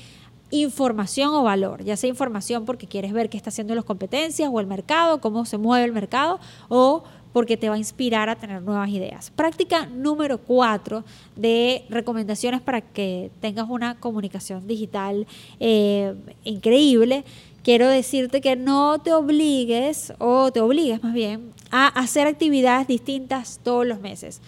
información 0.51 1.33
o 1.33 1.43
valor, 1.43 1.83
ya 1.83 1.95
sea 1.97 2.09
información 2.09 2.65
porque 2.65 2.85
quieres 2.85 3.13
ver 3.13 3.29
qué 3.29 3.37
está 3.37 3.49
haciendo 3.49 3.73
las 3.73 3.85
competencias 3.85 4.49
o 4.51 4.59
el 4.59 4.67
mercado, 4.67 5.21
cómo 5.21 5.45
se 5.45 5.57
mueve 5.57 5.85
el 5.85 5.93
mercado, 5.93 6.39
o 6.67 7.03
porque 7.33 7.57
te 7.57 7.69
va 7.69 7.75
a 7.75 7.77
inspirar 7.77 8.29
a 8.29 8.35
tener 8.35 8.61
nuevas 8.61 8.89
ideas. 8.89 9.31
Práctica 9.31 9.85
número 9.85 10.37
cuatro 10.37 11.03
de 11.35 11.85
recomendaciones 11.89 12.61
para 12.61 12.81
que 12.81 13.31
tengas 13.39 13.69
una 13.69 13.99
comunicación 13.99 14.67
digital 14.67 15.27
eh, 15.59 16.13
increíble. 16.43 17.23
Quiero 17.63 17.87
decirte 17.87 18.41
que 18.41 18.55
no 18.55 18.99
te 18.99 19.13
obligues, 19.13 20.13
o 20.17 20.51
te 20.51 20.61
obligues 20.61 21.03
más 21.03 21.13
bien, 21.13 21.53
a 21.69 21.87
hacer 21.87 22.27
actividades 22.27 22.87
distintas 22.87 23.59
todos 23.63 23.85
los 23.85 23.99
meses. 23.99 24.41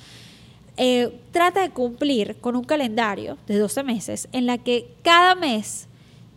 Eh, 0.76 1.20
trata 1.32 1.62
de 1.62 1.70
cumplir 1.70 2.36
con 2.42 2.56
un 2.56 2.64
calendario 2.64 3.38
de 3.48 3.60
12 3.60 3.84
meses 3.84 4.28
en 4.32 4.48
la 4.48 4.58
que 4.58 4.88
cada 5.04 5.36
mes 5.36 5.88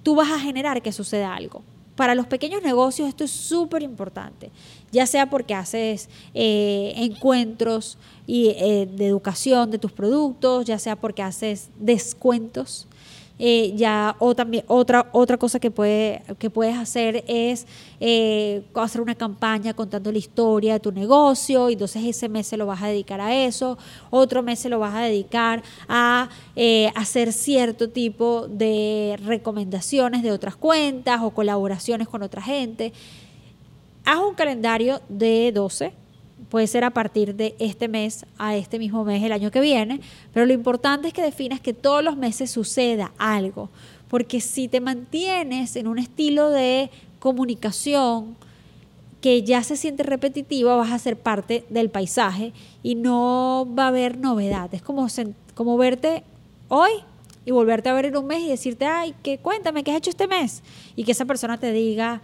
tú 0.02 0.14
vas 0.14 0.30
a 0.30 0.38
generar 0.38 0.82
que 0.82 0.92
suceda 0.92 1.34
algo. 1.34 1.62
Para 1.96 2.14
los 2.14 2.26
pequeños 2.26 2.62
negocios 2.62 3.08
esto 3.08 3.24
es 3.24 3.30
súper 3.30 3.82
importante 3.82 4.50
ya 4.96 5.06
sea 5.06 5.28
porque 5.28 5.54
haces 5.54 6.08
eh, 6.34 6.94
encuentros 6.96 7.98
y, 8.26 8.48
eh, 8.48 8.88
de 8.90 9.06
educación 9.06 9.70
de 9.70 9.78
tus 9.78 9.92
productos, 9.92 10.64
ya 10.64 10.78
sea 10.78 10.96
porque 10.96 11.22
haces 11.22 11.68
descuentos. 11.78 12.86
Eh, 13.38 13.74
ya 13.76 14.16
o 14.18 14.34
también 14.34 14.64
otra 14.66 15.10
otra 15.12 15.36
cosa 15.36 15.60
que 15.60 15.70
puede 15.70 16.22
que 16.38 16.48
puedes 16.48 16.74
hacer 16.74 17.22
es 17.28 17.66
hacer 18.74 19.02
una 19.02 19.14
campaña 19.14 19.74
contando 19.74 20.10
la 20.10 20.16
historia 20.16 20.72
de 20.72 20.80
tu 20.80 20.90
negocio 20.90 21.68
y 21.68 21.74
entonces 21.74 22.02
ese 22.02 22.30
mes 22.30 22.46
se 22.46 22.56
lo 22.56 22.64
vas 22.64 22.82
a 22.82 22.86
dedicar 22.86 23.20
a 23.20 23.34
eso 23.34 23.76
otro 24.08 24.42
mes 24.42 24.58
se 24.58 24.70
lo 24.70 24.78
vas 24.78 24.94
a 24.94 25.00
dedicar 25.02 25.62
a 25.86 26.30
hacer 26.94 27.30
cierto 27.34 27.90
tipo 27.90 28.48
de 28.48 29.18
recomendaciones 29.22 30.22
de 30.22 30.32
otras 30.32 30.56
cuentas 30.56 31.20
o 31.22 31.30
colaboraciones 31.30 32.08
con 32.08 32.22
otra 32.22 32.42
gente. 32.42 32.92
Haz 34.04 34.18
un 34.18 34.34
calendario 34.34 35.00
de 35.08 35.52
12, 35.52 35.92
puede 36.48 36.66
ser 36.66 36.84
a 36.84 36.90
partir 36.90 37.34
de 37.34 37.54
este 37.58 37.88
mes 37.88 38.26
a 38.38 38.56
este 38.56 38.78
mismo 38.78 39.04
mes 39.04 39.22
el 39.22 39.32
año 39.32 39.50
que 39.50 39.60
viene, 39.60 40.00
pero 40.32 40.46
lo 40.46 40.52
importante 40.52 41.08
es 41.08 41.14
que 41.14 41.22
definas 41.22 41.60
que 41.60 41.72
todos 41.72 42.02
los 42.02 42.16
meses 42.16 42.50
suceda 42.50 43.12
algo, 43.18 43.70
porque 44.08 44.40
si 44.40 44.68
te 44.68 44.80
mantienes 44.80 45.76
en 45.76 45.88
un 45.88 45.98
estilo 45.98 46.50
de 46.50 46.90
comunicación 47.18 48.36
que 49.20 49.42
ya 49.42 49.62
se 49.62 49.76
siente 49.76 50.02
repetitivo, 50.02 50.76
vas 50.76 50.92
a 50.92 50.98
ser 50.98 51.16
parte 51.16 51.64
del 51.68 51.90
paisaje 51.90 52.52
y 52.82 52.94
no 52.94 53.66
va 53.76 53.84
a 53.84 53.88
haber 53.88 54.18
novedad. 54.18 54.72
Es 54.72 54.82
como, 54.82 55.08
como 55.54 55.76
verte 55.76 56.22
hoy 56.68 56.92
y 57.44 57.50
volverte 57.50 57.88
a 57.88 57.94
ver 57.94 58.06
en 58.06 58.16
un 58.16 58.26
mes 58.26 58.42
y 58.42 58.48
decirte, 58.48 58.84
ay, 58.84 59.14
que 59.22 59.38
cuéntame, 59.38 59.82
¿qué 59.82 59.90
has 59.90 59.98
hecho 59.98 60.10
este 60.10 60.26
mes? 60.26 60.62
Y 60.94 61.04
que 61.04 61.12
esa 61.12 61.24
persona 61.24 61.58
te 61.58 61.72
diga, 61.72 62.20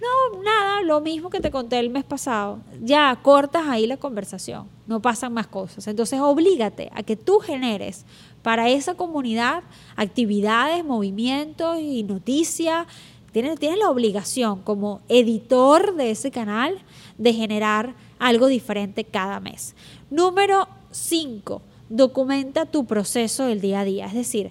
no, 0.00 0.42
nada, 0.42 0.82
lo 0.82 1.00
mismo 1.00 1.30
que 1.30 1.40
te 1.40 1.50
conté 1.50 1.78
el 1.78 1.90
mes 1.90 2.04
pasado. 2.04 2.60
Ya 2.82 3.18
cortas 3.22 3.66
ahí 3.66 3.86
la 3.86 3.96
conversación, 3.96 4.68
no 4.86 5.00
pasan 5.00 5.32
más 5.32 5.46
cosas. 5.46 5.86
Entonces, 5.86 6.20
oblígate 6.20 6.90
a 6.94 7.02
que 7.02 7.16
tú 7.16 7.38
generes 7.38 8.04
para 8.42 8.68
esa 8.68 8.94
comunidad 8.94 9.62
actividades, 9.96 10.84
movimientos 10.84 11.78
y 11.80 12.02
noticias. 12.02 12.86
Tienes, 13.32 13.58
la 13.78 13.90
obligación 13.90 14.62
como 14.62 15.00
editor 15.08 15.94
de 15.94 16.10
ese 16.10 16.30
canal 16.30 16.78
de 17.18 17.32
generar 17.34 17.94
algo 18.18 18.46
diferente 18.46 19.04
cada 19.04 19.40
mes. 19.40 19.74
Número 20.10 20.68
5, 20.92 21.60
documenta 21.88 22.66
tu 22.66 22.86
proceso 22.86 23.44
del 23.44 23.60
día 23.60 23.80
a 23.80 23.84
día. 23.84 24.06
Es 24.06 24.14
decir, 24.14 24.50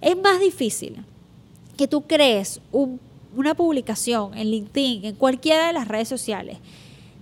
es 0.00 0.16
más 0.16 0.40
difícil 0.40 1.04
que 1.76 1.86
tú 1.86 2.02
crees 2.02 2.60
un 2.72 3.00
una 3.36 3.54
publicación 3.54 4.36
en 4.36 4.50
LinkedIn, 4.50 5.04
en 5.04 5.14
cualquiera 5.14 5.66
de 5.68 5.72
las 5.72 5.88
redes 5.88 6.08
sociales, 6.08 6.58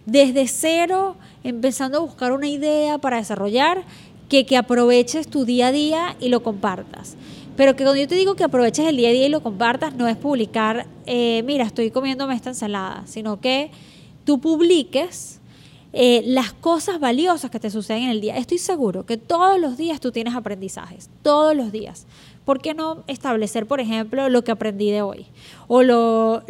desde 0.07 0.47
cero, 0.49 1.17
empezando 1.43 1.99
a 1.99 2.01
buscar 2.01 2.33
una 2.33 2.49
idea 2.49 2.99
para 2.99 3.17
desarrollar, 3.17 3.85
que, 4.29 4.47
que 4.47 4.57
aproveches 4.57 5.29
tu 5.29 5.45
día 5.45 5.69
a 5.69 5.73
día 5.73 6.17
y 6.21 6.29
lo 6.29 6.43
compartas. 6.43 7.17
Pero 7.57 7.77
que 7.77 7.85
cuando 7.85 8.01
yo 8.01 8.09
te 8.09 8.17
digo 8.17 8.35
que 8.35 8.45
aproveches 8.45 8.87
el 8.87 8.97
día 8.97 9.11
a 9.11 9.13
día 9.13 9.27
y 9.27 9.29
lo 9.29 9.43
compartas, 9.43 9.95
no 9.95 10.09
es 10.09 10.17
publicar, 10.17 10.87
eh, 11.07 11.43
mira, 11.45 11.65
estoy 11.65 11.91
comiéndome 11.91 12.35
esta 12.35 12.51
ensalada, 12.51 13.05
sino 13.07 13.41
que 13.41 13.71
tú 14.25 14.41
publiques 14.41 15.41
eh, 15.93 16.23
las 16.27 16.53
cosas 16.53 16.99
valiosas 16.99 17.53
que 17.53 17.61
te 17.61 17.71
suceden 17.71 18.05
en 18.05 18.11
el 18.11 18.21
día. 18.21 18.37
Estoy 18.37 18.59
seguro 18.59 19.07
que 19.07 19.17
todos 19.17 19.61
los 19.61 19.77
días 19.77 20.01
tú 20.01 20.11
tienes 20.11 20.35
aprendizajes, 20.35 21.09
todos 21.23 21.55
los 21.55 21.71
días. 21.71 22.07
¿Por 22.45 22.61
qué 22.61 22.75
no 22.75 23.05
establecer, 23.07 23.67
por 23.67 23.81
ejemplo, 23.81 24.29
lo 24.29 24.45
que 24.45 24.53
aprendí 24.53 24.91
de 24.91 25.03
hoy? 25.03 25.27
O 25.67 25.83
lo, 25.83 26.43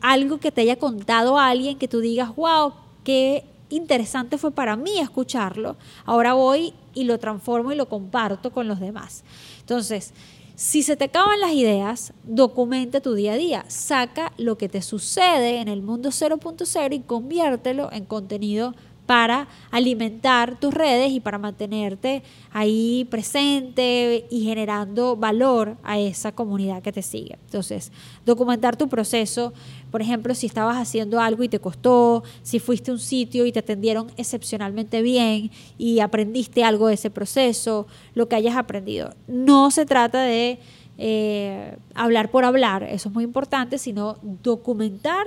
algo 0.00 0.38
que 0.38 0.50
te 0.50 0.62
haya 0.62 0.76
contado 0.76 1.38
alguien 1.38 1.78
que 1.78 1.88
tú 1.88 2.00
digas, 2.00 2.34
wow, 2.34 2.72
qué 3.04 3.44
interesante 3.68 4.38
fue 4.38 4.50
para 4.50 4.76
mí 4.76 4.98
escucharlo. 4.98 5.76
Ahora 6.04 6.34
voy 6.34 6.72
y 6.94 7.04
lo 7.04 7.18
transformo 7.18 7.72
y 7.72 7.76
lo 7.76 7.88
comparto 7.88 8.50
con 8.50 8.66
los 8.68 8.80
demás. 8.80 9.24
Entonces, 9.60 10.14
si 10.54 10.82
se 10.82 10.96
te 10.96 11.04
acaban 11.04 11.40
las 11.40 11.52
ideas, 11.52 12.12
documenta 12.24 13.00
tu 13.00 13.14
día 13.14 13.32
a 13.32 13.36
día. 13.36 13.64
Saca 13.68 14.32
lo 14.38 14.56
que 14.58 14.68
te 14.68 14.80
sucede 14.80 15.60
en 15.60 15.68
el 15.68 15.82
mundo 15.82 16.10
0.0 16.10 16.94
y 16.94 17.00
conviértelo 17.00 17.90
en 17.92 18.04
contenido 18.04 18.74
para 19.06 19.48
alimentar 19.70 20.58
tus 20.60 20.72
redes 20.72 21.10
y 21.12 21.20
para 21.20 21.38
mantenerte 21.38 22.22
ahí 22.52 23.06
presente 23.10 24.26
y 24.30 24.44
generando 24.44 25.16
valor 25.16 25.76
a 25.82 25.98
esa 25.98 26.32
comunidad 26.32 26.82
que 26.82 26.92
te 26.92 27.02
sigue. 27.02 27.38
Entonces, 27.46 27.90
documentar 28.24 28.76
tu 28.76 28.88
proceso, 28.88 29.52
por 29.90 30.02
ejemplo, 30.02 30.34
si 30.34 30.46
estabas 30.46 30.76
haciendo 30.76 31.20
algo 31.20 31.42
y 31.42 31.48
te 31.48 31.58
costó, 31.58 32.22
si 32.42 32.60
fuiste 32.60 32.90
a 32.90 32.94
un 32.94 33.00
sitio 33.00 33.44
y 33.44 33.52
te 33.52 33.58
atendieron 33.58 34.10
excepcionalmente 34.16 35.02
bien 35.02 35.50
y 35.78 36.00
aprendiste 36.00 36.64
algo 36.64 36.86
de 36.86 36.94
ese 36.94 37.10
proceso, 37.10 37.86
lo 38.14 38.28
que 38.28 38.36
hayas 38.36 38.56
aprendido. 38.56 39.14
No 39.26 39.70
se 39.70 39.84
trata 39.84 40.22
de 40.22 40.60
eh, 40.98 41.76
hablar 41.94 42.30
por 42.30 42.44
hablar, 42.44 42.84
eso 42.84 43.08
es 43.08 43.14
muy 43.14 43.24
importante, 43.24 43.78
sino 43.78 44.16
documentar, 44.22 45.26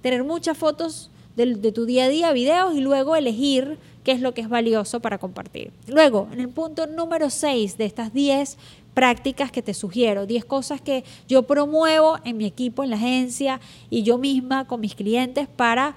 tener 0.00 0.22
muchas 0.22 0.56
fotos 0.56 1.10
de, 1.36 1.72
tu 1.72 1.84
día 1.84 2.04
a 2.04 2.08
día, 2.08 2.32
videos 2.32 2.74
y 2.74 2.80
luego 2.80 3.14
elegir 3.14 3.78
qué 4.04 4.12
es 4.12 4.20
lo 4.20 4.32
que 4.32 4.40
es 4.40 4.48
valioso 4.48 5.00
para 5.00 5.18
compartir. 5.18 5.70
Luego, 5.86 6.28
en 6.32 6.40
el 6.40 6.48
punto 6.48 6.86
número 6.86 7.28
6 7.28 7.76
de 7.76 7.84
estas 7.84 8.12
10 8.14 8.56
prácticas 8.94 9.52
que 9.52 9.62
te 9.62 9.74
sugiero, 9.74 10.24
10 10.24 10.46
cosas 10.46 10.80
que 10.80 11.04
yo 11.28 11.42
promuevo 11.42 12.18
en 12.24 12.38
mi 12.38 12.46
equipo, 12.46 12.82
en 12.82 12.90
la 12.90 12.96
agencia 12.96 13.60
y 13.90 14.02
yo 14.02 14.16
misma 14.16 14.66
con 14.66 14.80
mis 14.80 14.94
clientes 14.94 15.46
para 15.46 15.94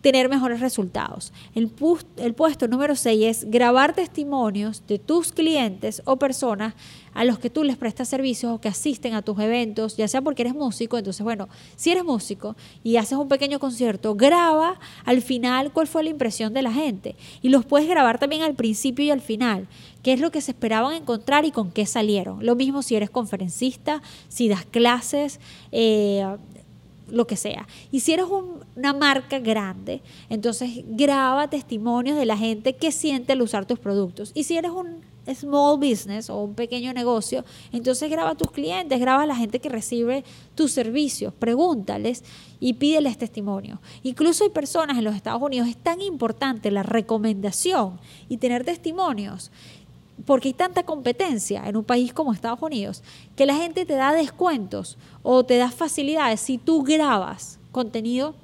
tener 0.00 0.28
mejores 0.28 0.60
resultados. 0.60 1.32
El, 1.54 1.72
el 2.18 2.34
puesto 2.34 2.68
número 2.68 2.94
6 2.94 3.24
es 3.24 3.50
grabar 3.50 3.94
testimonios 3.94 4.86
de 4.86 4.98
tus 4.98 5.32
clientes 5.32 6.02
o 6.04 6.16
personas 6.16 6.74
a 7.14 7.24
los 7.24 7.38
que 7.38 7.50
tú 7.50 7.64
les 7.64 7.76
prestas 7.76 8.08
servicios 8.08 8.52
o 8.52 8.60
que 8.60 8.68
asisten 8.68 9.14
a 9.14 9.22
tus 9.22 9.38
eventos, 9.38 9.96
ya 9.96 10.08
sea 10.08 10.20
porque 10.20 10.42
eres 10.42 10.54
músico, 10.54 10.98
entonces 10.98 11.22
bueno, 11.22 11.48
si 11.76 11.90
eres 11.90 12.04
músico 12.04 12.56
y 12.82 12.96
haces 12.96 13.16
un 13.16 13.28
pequeño 13.28 13.58
concierto, 13.58 14.14
graba 14.14 14.78
al 15.04 15.22
final 15.22 15.72
cuál 15.72 15.86
fue 15.86 16.04
la 16.04 16.10
impresión 16.10 16.52
de 16.52 16.62
la 16.62 16.72
gente 16.72 17.16
y 17.40 17.48
los 17.48 17.64
puedes 17.64 17.88
grabar 17.88 18.18
también 18.18 18.42
al 18.42 18.54
principio 18.54 19.04
y 19.04 19.10
al 19.10 19.20
final, 19.20 19.68
qué 20.02 20.12
es 20.12 20.20
lo 20.20 20.30
que 20.30 20.40
se 20.40 20.50
esperaban 20.50 20.94
encontrar 20.94 21.44
y 21.44 21.50
con 21.50 21.70
qué 21.70 21.86
salieron. 21.86 22.44
Lo 22.44 22.56
mismo 22.56 22.82
si 22.82 22.96
eres 22.96 23.10
conferencista, 23.10 24.02
si 24.28 24.48
das 24.48 24.64
clases, 24.64 25.40
eh, 25.72 26.24
lo 27.10 27.26
que 27.26 27.36
sea. 27.36 27.66
Y 27.90 28.00
si 28.00 28.12
eres 28.12 28.26
una 28.26 28.92
marca 28.92 29.38
grande, 29.38 30.02
entonces 30.28 30.70
graba 30.88 31.48
testimonios 31.48 32.16
de 32.16 32.26
la 32.26 32.36
gente 32.36 32.74
que 32.74 32.92
siente 32.92 33.32
al 33.32 33.42
usar 33.42 33.66
tus 33.66 33.78
productos. 33.78 34.32
Y 34.34 34.44
si 34.44 34.56
eres 34.56 34.70
un 34.70 35.13
small 35.32 35.78
business 35.78 36.28
o 36.30 36.42
un 36.42 36.54
pequeño 36.54 36.92
negocio, 36.92 37.44
entonces 37.72 38.10
graba 38.10 38.30
a 38.30 38.34
tus 38.34 38.50
clientes, 38.50 38.98
graba 39.00 39.22
a 39.22 39.26
la 39.26 39.36
gente 39.36 39.60
que 39.60 39.68
recibe 39.68 40.24
tus 40.54 40.72
servicios, 40.72 41.32
pregúntales 41.34 42.24
y 42.60 42.74
pídeles 42.74 43.18
testimonio. 43.18 43.80
Incluso 44.02 44.44
hay 44.44 44.50
personas 44.50 44.98
en 44.98 45.04
los 45.04 45.14
Estados 45.14 45.42
Unidos, 45.42 45.68
es 45.68 45.76
tan 45.76 46.00
importante 46.00 46.70
la 46.70 46.82
recomendación 46.82 48.00
y 48.28 48.38
tener 48.38 48.64
testimonios 48.64 49.50
porque 50.26 50.48
hay 50.48 50.54
tanta 50.54 50.84
competencia 50.84 51.64
en 51.66 51.76
un 51.76 51.84
país 51.84 52.12
como 52.12 52.32
Estados 52.32 52.62
Unidos, 52.62 53.02
que 53.36 53.46
la 53.46 53.56
gente 53.56 53.84
te 53.84 53.94
da 53.94 54.12
descuentos 54.12 54.96
o 55.22 55.44
te 55.44 55.56
da 55.56 55.70
facilidades 55.70 56.40
si 56.40 56.56
tú 56.58 56.82
grabas 56.82 57.58
contenido 57.72 58.34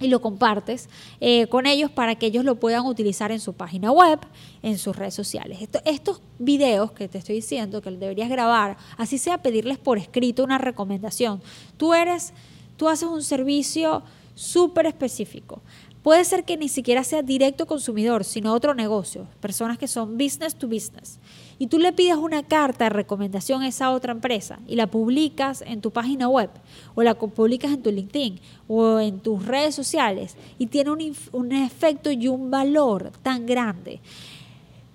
y 0.00 0.08
lo 0.08 0.20
compartes 0.20 0.88
eh, 1.20 1.46
con 1.48 1.66
ellos 1.66 1.90
para 1.90 2.14
que 2.14 2.26
ellos 2.26 2.44
lo 2.44 2.56
puedan 2.56 2.86
utilizar 2.86 3.30
en 3.30 3.40
su 3.40 3.52
página 3.52 3.92
web, 3.92 4.18
en 4.62 4.78
sus 4.78 4.96
redes 4.96 5.14
sociales. 5.14 5.58
estos 5.84 6.22
videos 6.38 6.92
que 6.92 7.08
te 7.08 7.18
estoy 7.18 7.36
diciendo 7.36 7.82
que 7.82 7.90
deberías 7.90 8.30
grabar, 8.30 8.76
así 8.96 9.18
sea 9.18 9.38
pedirles 9.38 9.78
por 9.78 9.98
escrito 9.98 10.42
una 10.42 10.58
recomendación. 10.58 11.42
Tú 11.76 11.94
eres, 11.94 12.32
tú 12.76 12.88
haces 12.88 13.08
un 13.08 13.22
servicio 13.22 14.02
súper 14.34 14.86
específico. 14.86 15.60
Puede 16.02 16.24
ser 16.24 16.44
que 16.44 16.56
ni 16.56 16.68
siquiera 16.68 17.04
sea 17.04 17.22
directo 17.22 17.66
consumidor, 17.66 18.24
sino 18.24 18.54
otro 18.54 18.74
negocio, 18.74 19.26
personas 19.40 19.76
que 19.76 19.86
son 19.86 20.16
business 20.16 20.54
to 20.54 20.66
business. 20.66 21.18
Y 21.58 21.66
tú 21.66 21.78
le 21.78 21.92
pides 21.92 22.16
una 22.16 22.42
carta 22.42 22.84
de 22.84 22.90
recomendación 22.90 23.60
a 23.60 23.68
esa 23.68 23.90
otra 23.90 24.12
empresa 24.12 24.60
y 24.66 24.76
la 24.76 24.86
publicas 24.86 25.60
en 25.60 25.82
tu 25.82 25.90
página 25.90 26.26
web 26.26 26.48
o 26.94 27.02
la 27.02 27.18
publicas 27.18 27.72
en 27.72 27.82
tu 27.82 27.92
LinkedIn 27.92 28.40
o 28.66 28.98
en 28.98 29.20
tus 29.20 29.44
redes 29.44 29.74
sociales 29.74 30.36
y 30.58 30.68
tiene 30.68 30.90
un, 30.90 31.16
un 31.32 31.52
efecto 31.52 32.10
y 32.10 32.28
un 32.28 32.50
valor 32.50 33.12
tan 33.22 33.44
grande. 33.44 34.00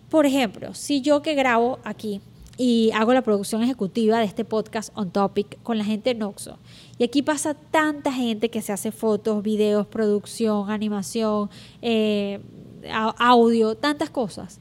Por 0.09 0.25
ejemplo, 0.25 0.73
si 0.73 1.01
yo 1.01 1.21
que 1.21 1.35
grabo 1.35 1.77
aquí 1.83 2.19
y 2.57 2.91
hago 2.93 3.13
la 3.13 3.21
producción 3.21 3.61
ejecutiva 3.63 4.19
de 4.19 4.25
este 4.25 4.45
podcast 4.45 4.91
On 4.95 5.11
Topic 5.11 5.61
con 5.61 5.77
la 5.77 5.83
gente 5.83 6.13
de 6.13 6.19
Noxo. 6.19 6.57
Y 6.97 7.03
aquí 7.03 7.21
pasa 7.21 7.53
tanta 7.53 8.11
gente 8.11 8.49
que 8.49 8.61
se 8.61 8.71
hace 8.71 8.91
fotos, 8.91 9.43
videos, 9.43 9.85
producción, 9.87 10.69
animación, 10.69 11.49
eh, 11.81 12.39
audio, 13.17 13.75
tantas 13.75 14.09
cosas. 14.09 14.59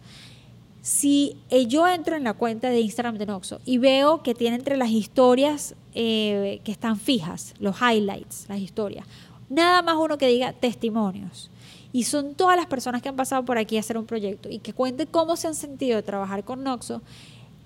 Si 0.83 1.37
eh, 1.49 1.66
yo 1.66 1.87
entro 1.88 2.16
en 2.16 2.25
la 2.25 2.35
cuenta 2.35 2.68
de 2.68 2.81
Instagram 2.81 3.16
de 3.16 3.27
Noxo 3.27 3.61
y 3.64 3.79
veo 3.79 4.23
que 4.23 4.35
tiene 4.35 4.57
entre 4.57 4.77
las 4.77 4.90
historias 4.90 5.75
eh, 5.94 6.61
que 6.64 6.73
están 6.73 6.99
fijas, 6.99 7.55
los 7.59 7.77
highlights, 7.81 8.47
las 8.49 8.59
historias, 8.59 9.07
nada 9.49 9.81
más 9.83 9.97
uno 9.97 10.18
que 10.18 10.27
diga 10.27 10.53
testimonios. 10.53 11.51
Y 11.92 12.03
son 12.05 12.35
todas 12.35 12.57
las 12.57 12.66
personas 12.66 13.01
que 13.01 13.09
han 13.09 13.14
pasado 13.14 13.44
por 13.44 13.57
aquí 13.57 13.77
a 13.77 13.81
hacer 13.81 13.97
un 13.97 14.05
proyecto 14.05 14.51
y 14.51 14.59
que 14.59 14.73
cuente 14.73 15.07
cómo 15.07 15.37
se 15.37 15.47
han 15.47 15.55
sentido 15.55 15.97
de 15.97 16.03
trabajar 16.03 16.42
con 16.42 16.64
Noxo 16.64 17.01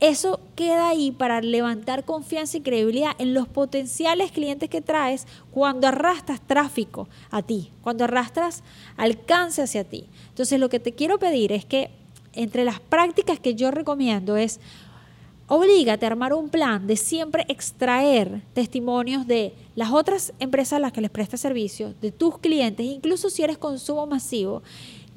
eso 0.00 0.40
queda 0.54 0.88
ahí 0.88 1.10
para 1.10 1.40
levantar 1.40 2.04
confianza 2.04 2.56
y 2.56 2.60
credibilidad 2.60 3.12
en 3.18 3.34
los 3.34 3.48
potenciales 3.48 4.30
clientes 4.30 4.70
que 4.70 4.80
traes 4.80 5.26
cuando 5.50 5.88
arrastras 5.88 6.40
tráfico 6.40 7.08
a 7.30 7.42
ti, 7.42 7.70
cuando 7.82 8.04
arrastras 8.04 8.62
alcance 8.96 9.62
hacia 9.62 9.84
ti. 9.84 10.06
Entonces 10.28 10.60
lo 10.60 10.68
que 10.68 10.80
te 10.80 10.92
quiero 10.92 11.18
pedir 11.18 11.52
es 11.52 11.64
que 11.64 11.90
entre 12.32 12.64
las 12.64 12.78
prácticas 12.78 13.40
que 13.40 13.54
yo 13.54 13.70
recomiendo 13.70 14.36
es 14.36 14.60
Oblígate 15.50 16.04
a 16.04 16.10
armar 16.10 16.34
un 16.34 16.50
plan 16.50 16.86
de 16.86 16.94
siempre 16.94 17.46
extraer 17.48 18.42
testimonios 18.52 19.26
de 19.26 19.54
las 19.76 19.90
otras 19.90 20.34
empresas 20.40 20.74
a 20.74 20.78
las 20.78 20.92
que 20.92 21.00
les 21.00 21.10
prestas 21.10 21.40
servicio, 21.40 21.94
de 22.02 22.12
tus 22.12 22.36
clientes, 22.38 22.84
incluso 22.84 23.30
si 23.30 23.42
eres 23.42 23.56
consumo 23.56 24.06
masivo. 24.06 24.62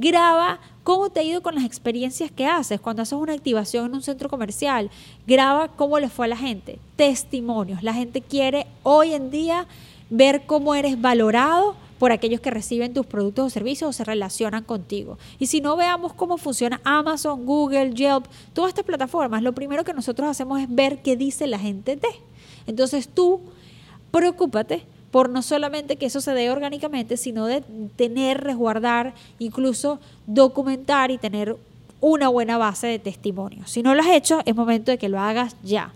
Graba 0.01 0.59
cómo 0.81 1.11
te 1.11 1.19
ha 1.19 1.23
ido 1.23 1.43
con 1.43 1.53
las 1.53 1.63
experiencias 1.63 2.31
que 2.31 2.47
haces 2.47 2.81
cuando 2.81 3.03
haces 3.03 3.13
una 3.13 3.33
activación 3.33 3.85
en 3.85 3.93
un 3.93 4.01
centro 4.01 4.29
comercial. 4.29 4.89
Graba 5.27 5.67
cómo 5.67 5.99
le 5.99 6.09
fue 6.09 6.25
a 6.25 6.29
la 6.29 6.37
gente. 6.37 6.79
Testimonios. 6.95 7.83
La 7.83 7.93
gente 7.93 8.19
quiere 8.21 8.65
hoy 8.81 9.13
en 9.13 9.29
día 9.29 9.67
ver 10.09 10.47
cómo 10.47 10.73
eres 10.73 10.99
valorado 10.99 11.75
por 11.99 12.11
aquellos 12.11 12.41
que 12.41 12.49
reciben 12.49 12.95
tus 12.95 13.05
productos 13.05 13.45
o 13.45 13.49
servicios 13.51 13.91
o 13.91 13.93
se 13.93 14.03
relacionan 14.03 14.63
contigo. 14.63 15.19
Y 15.37 15.45
si 15.45 15.61
no 15.61 15.75
veamos 15.75 16.13
cómo 16.13 16.39
funciona 16.39 16.81
Amazon, 16.83 17.45
Google, 17.45 17.93
Yelp, 17.93 18.25
todas 18.53 18.69
estas 18.69 18.85
plataformas, 18.85 19.43
lo 19.43 19.53
primero 19.53 19.83
que 19.83 19.93
nosotros 19.93 20.27
hacemos 20.27 20.59
es 20.59 20.65
ver 20.67 21.03
qué 21.03 21.15
dice 21.15 21.45
la 21.45 21.59
gente 21.59 21.95
de. 21.95 22.09
Entonces 22.65 23.07
tú, 23.07 23.41
preocúpate 24.09 24.83
por 25.11 25.29
no 25.29 25.41
solamente 25.41 25.97
que 25.97 26.05
eso 26.07 26.21
se 26.21 26.33
dé 26.33 26.49
orgánicamente, 26.49 27.17
sino 27.17 27.45
de 27.45 27.61
tener, 27.95 28.41
resguardar, 28.41 29.13
incluso 29.39 29.99
documentar 30.25 31.11
y 31.11 31.17
tener 31.17 31.57
una 31.99 32.29
buena 32.29 32.57
base 32.57 32.87
de 32.87 32.99
testimonios. 32.99 33.69
Si 33.69 33.83
no 33.83 33.93
lo 33.93 34.01
has 34.01 34.09
hecho, 34.09 34.41
es 34.45 34.55
momento 34.55 34.91
de 34.91 34.97
que 34.97 35.09
lo 35.09 35.19
hagas 35.19 35.55
ya. 35.63 35.93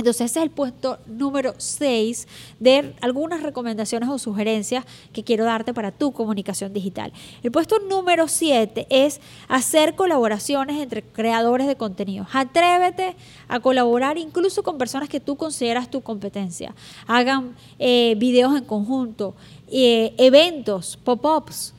Entonces 0.00 0.30
ese 0.30 0.38
es 0.38 0.44
el 0.44 0.50
puesto 0.50 0.98
número 1.06 1.54
6 1.58 2.26
de 2.58 2.94
algunas 3.02 3.42
recomendaciones 3.42 4.08
o 4.08 4.18
sugerencias 4.18 4.86
que 5.12 5.22
quiero 5.22 5.44
darte 5.44 5.74
para 5.74 5.92
tu 5.92 6.12
comunicación 6.12 6.72
digital. 6.72 7.12
El 7.42 7.52
puesto 7.52 7.78
número 7.80 8.26
7 8.26 8.86
es 8.88 9.20
hacer 9.46 9.96
colaboraciones 9.96 10.80
entre 10.80 11.02
creadores 11.02 11.66
de 11.66 11.76
contenido. 11.76 12.26
Atrévete 12.32 13.14
a 13.46 13.60
colaborar 13.60 14.16
incluso 14.16 14.62
con 14.62 14.78
personas 14.78 15.10
que 15.10 15.20
tú 15.20 15.36
consideras 15.36 15.90
tu 15.90 16.00
competencia. 16.00 16.74
Hagan 17.06 17.54
eh, 17.78 18.14
videos 18.16 18.56
en 18.56 18.64
conjunto, 18.64 19.34
eh, 19.70 20.14
eventos, 20.16 20.96
pop-ups 20.96 21.74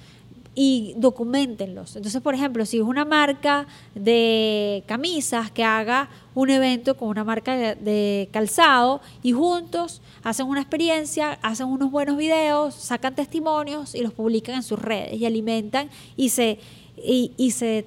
y 0.54 0.94
documentenlos. 0.98 1.96
Entonces, 1.96 2.22
por 2.22 2.36
ejemplo, 2.36 2.66
si 2.66 2.78
es 2.78 2.84
una 2.84 3.06
marca 3.06 3.68
de 3.96 4.84
camisas 4.86 5.50
que 5.50 5.64
haga 5.64 6.10
un 6.36 6.50
evento 6.50 6.98
con 6.98 7.08
una 7.08 7.24
marca 7.24 7.56
de, 7.56 8.30
calzado 8.32 9.02
y 9.24 9.32
juntos 9.32 10.02
hacen 10.24 10.48
una 10.48 10.62
experiencia, 10.62 11.40
hacen 11.42 11.68
unos 11.68 11.90
buenos 11.90 12.18
videos, 12.18 12.76
sacan 12.76 13.16
testimonios 13.16 13.96
y 13.96 14.02
los 14.02 14.14
publican 14.14 14.56
en 14.56 14.64
sus 14.64 14.80
redes 14.80 15.14
y 15.14 15.26
alimentan 15.26 15.90
y 16.18 16.30
se, 16.30 16.60
y, 16.98 17.52
se, 17.52 17.86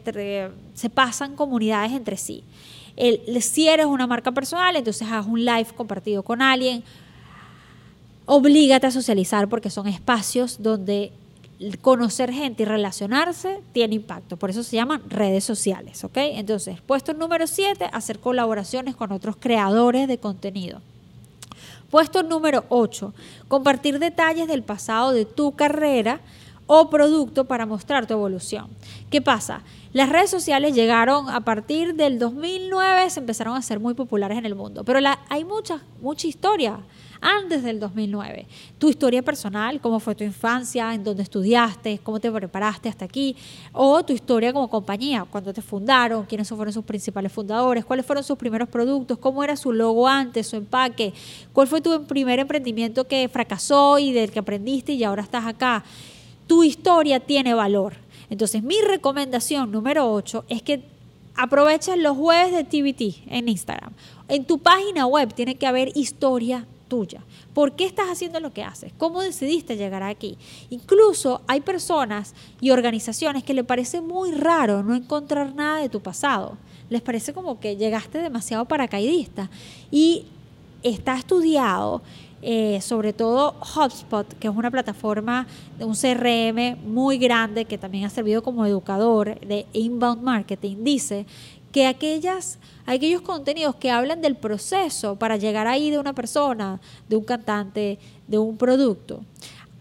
se 0.75 0.91
pasan 0.91 1.37
comunidades 1.37 1.93
entre 1.93 2.17
sí. 2.17 2.45
El, 2.97 3.43
si 3.43 3.69
eres 3.69 3.87
una 3.87 4.07
marca 4.07 4.33
personal, 4.33 4.75
entonces 4.77 5.07
haz 5.11 5.27
un 5.27 5.45
live 5.45 5.67
compartido 5.77 6.23
con 6.23 6.41
alguien. 6.41 6.83
Oblígate 8.25 8.87
a 8.87 8.91
socializar 8.91 9.49
porque 9.49 9.69
son 9.69 9.87
espacios 9.87 10.63
donde 10.63 11.13
conocer 11.81 12.33
gente 12.33 12.63
y 12.63 12.67
relacionarse 12.67 13.61
tiene 13.73 13.97
impacto. 13.97 14.37
Por 14.37 14.51
eso 14.51 14.63
se 14.63 14.77
llaman 14.77 15.03
redes 15.09 15.45
sociales, 15.45 16.05
¿ok? 16.05 16.17
Entonces, 16.17 16.81
puesto 16.81 17.15
número 17.15 17.47
7, 17.47 17.89
hacer 17.93 18.19
colaboraciones 18.19 18.97
con 18.97 19.13
otros 19.13 19.37
creadores 19.37 20.09
de 20.09 20.19
contenido. 20.19 20.81
Puesto 21.91 22.23
número 22.23 22.65
8, 22.71 23.15
compartir 23.49 23.99
detalles 23.99 24.49
del 24.49 24.63
pasado 24.63 25.13
de 25.13 25.25
tu 25.25 25.53
carrera 25.53 26.21
o 26.67 26.91
producto 26.91 27.45
para 27.45 27.67
mostrar 27.67 28.07
tu 28.07 28.15
evolución. 28.15 28.69
¿Qué 29.11 29.21
pasa? 29.21 29.63
Las 29.93 30.09
redes 30.09 30.31
sociales 30.31 30.75
llegaron 30.75 31.31
a 31.31 31.43
partir 31.43 31.95
del 31.95 32.19
2009, 32.19 33.11
se 33.11 33.21
empezaron 33.21 33.57
a 33.57 33.63
ser 33.63 33.79
muy 33.79 33.95
populares 33.95 34.39
en 34.39 34.47
el 34.47 34.57
mundo, 34.57 34.83
pero 34.83 35.01
la, 35.01 35.21
hay 35.29 35.45
mucha, 35.45 35.83
mucha 36.01 36.27
historia 36.27 36.81
antes 37.25 37.63
del 37.63 37.81
2009. 37.81 38.47
Tu 38.79 38.91
historia 38.91 39.23
personal, 39.23 39.81
cómo 39.81 39.99
fue 39.99 40.15
tu 40.15 40.23
infancia, 40.23 40.93
en 40.95 41.03
dónde 41.03 41.23
estudiaste, 41.23 41.99
cómo 42.03 42.21
te 42.21 42.31
preparaste 42.31 42.89
hasta 42.91 43.07
aquí, 43.07 43.35
o 43.73 44.05
tu 44.05 44.13
historia 44.13 44.53
como 44.53 44.69
compañía, 44.69 45.27
cuando 45.29 45.53
te 45.53 45.63
fundaron, 45.63 46.27
quiénes 46.27 46.49
fueron 46.49 46.73
sus 46.73 46.85
principales 46.85 47.33
fundadores, 47.33 47.85
cuáles 47.85 48.05
fueron 48.05 48.23
sus 48.23 48.37
primeros 48.37 48.69
productos, 48.69 49.19
cómo 49.19 49.43
era 49.43 49.57
su 49.57 49.73
logo 49.73 50.07
antes, 50.07 50.47
su 50.47 50.57
empaque, 50.57 51.15
cuál 51.53 51.67
fue 51.67 51.81
tu 51.81 52.05
primer 52.05 52.39
emprendimiento 52.39 53.09
que 53.09 53.29
fracasó 53.29 53.99
y 53.99 54.13
del 54.13 54.31
que 54.31 54.39
aprendiste 54.39 54.93
y 54.93 55.03
ahora 55.03 55.23
estás 55.23 55.47
acá. 55.47 55.83
Tu 56.47 56.63
historia 56.63 57.21
tiene 57.21 57.55
valor. 57.55 57.95
Entonces, 58.29 58.63
mi 58.63 58.81
recomendación 58.83 59.71
número 59.71 60.13
8 60.13 60.45
es 60.49 60.63
que 60.63 60.83
aproveches 61.37 61.97
los 61.99 62.17
jueves 62.17 62.53
de 62.53 62.65
TBT 62.65 63.33
en 63.33 63.49
Instagram. 63.49 63.93
En 64.29 64.45
tu 64.45 64.59
página 64.59 65.07
web 65.07 65.33
tiene 65.35 65.57
que 65.57 65.67
haber 65.67 65.97
historia 65.97 66.67
tuya. 66.95 67.21
¿Por 67.53 67.73
qué 67.73 67.87
estás 67.87 68.07
haciendo 68.09 68.39
lo 68.39 68.53
que 68.53 68.63
haces? 68.63 68.93
¿Cómo 68.97 69.21
decidiste 69.21 69.77
llegar 69.77 70.05
aquí? 70.05 70.39
Incluso 70.71 71.41
hay 71.49 71.61
personas 71.61 72.37
y 72.61 72.71
organizaciones 72.71 73.43
que 73.43 73.53
le 73.53 73.65
parece 73.65 74.01
muy 74.01 74.31
raro 74.31 74.85
no 74.85 74.95
encontrar 74.95 75.57
nada 75.57 75.81
de 75.81 75.89
tu 75.89 76.01
pasado. 76.01 76.57
Les 76.91 77.03
parece 77.03 77.33
como 77.33 77.59
que 77.59 77.77
llegaste 77.77 78.19
demasiado 78.19 78.65
paracaidista. 78.67 79.51
Y 79.91 80.27
está 80.85 81.17
estudiado, 81.17 82.01
eh, 82.43 82.81
sobre 82.81 83.13
todo 83.13 83.57
HubSpot, 83.75 84.33
que 84.39 84.47
es 84.47 84.55
una 84.55 84.71
plataforma 84.71 85.49
de 85.77 85.85
un 85.85 85.97
CRM 85.97 86.79
muy 86.89 87.19
grande 87.19 87.65
que 87.65 87.77
también 87.77 88.05
ha 88.05 88.11
servido 88.11 88.41
como 88.45 88.65
educador 88.67 89.41
de 89.41 89.67
inbound 89.73 90.23
marketing, 90.23 90.77
dice 90.85 91.27
que 91.75 91.89
aquellas, 91.89 92.61
aquellos 92.87 93.21
contenidos 93.21 93.75
que 93.75 93.91
hablan 93.91 94.23
del 94.23 94.37
proceso 94.37 95.17
para 95.17 95.37
llegar 95.37 95.67
ahí 95.67 95.91
de 95.91 95.99
una 95.99 96.13
persona, 96.13 96.81
de 97.09 97.17
un 97.17 97.25
cantante, 97.25 97.99
de 98.29 98.39
un 98.39 98.57
producto, 98.57 99.25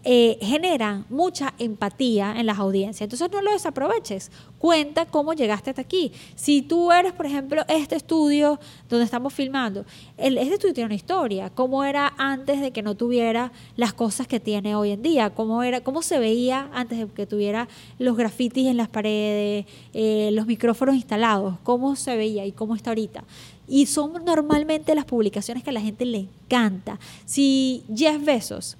eh, 0.06 0.36
generan 0.42 1.06
mucha 1.08 1.54
empatía 1.58 2.34
en 2.36 2.44
las 2.44 2.58
audiencias. 2.58 3.02
Entonces 3.02 3.30
no 3.32 3.40
lo 3.40 3.52
desaproveches. 3.52 4.30
Cuenta 4.58 5.06
cómo 5.06 5.32
llegaste 5.32 5.70
hasta 5.70 5.82
aquí. 5.82 6.12
Si 6.34 6.60
tú 6.60 6.92
eres, 6.92 7.12
por 7.12 7.24
ejemplo, 7.24 7.62
este 7.68 7.96
estudio 7.96 8.60
donde 8.90 9.06
estamos 9.06 9.32
filmando, 9.32 9.86
el, 10.18 10.36
este 10.36 10.54
estudio 10.54 10.74
tiene 10.74 10.86
una 10.86 10.94
historia. 10.94 11.48
Cómo 11.48 11.84
era 11.84 12.12
antes 12.18 12.60
de 12.60 12.70
que 12.70 12.82
no 12.82 12.94
tuviera 12.94 13.50
las 13.76 13.94
cosas 13.94 14.26
que 14.26 14.40
tiene 14.40 14.76
hoy 14.76 14.90
en 14.90 15.00
día. 15.00 15.30
Cómo, 15.30 15.62
era, 15.62 15.80
cómo 15.80 16.02
se 16.02 16.18
veía 16.18 16.68
antes 16.74 16.98
de 16.98 17.06
que 17.06 17.26
tuviera 17.26 17.68
los 17.98 18.16
grafitis 18.16 18.66
en 18.66 18.76
las 18.76 18.88
paredes, 18.88 19.64
eh, 19.94 20.28
los 20.32 20.46
micrófonos 20.46 20.96
instalados. 20.96 21.56
Cómo 21.62 21.96
se 21.96 22.14
veía 22.16 22.44
y 22.44 22.52
cómo 22.52 22.74
está 22.74 22.90
ahorita. 22.90 23.24
Y 23.66 23.86
son 23.86 24.22
normalmente 24.26 24.94
las 24.94 25.06
publicaciones 25.06 25.64
que 25.64 25.70
a 25.70 25.72
la 25.72 25.80
gente 25.80 26.04
le 26.04 26.18
encanta. 26.18 26.98
Si 27.24 27.84
Jeff 27.94 28.22
Bezos 28.22 28.76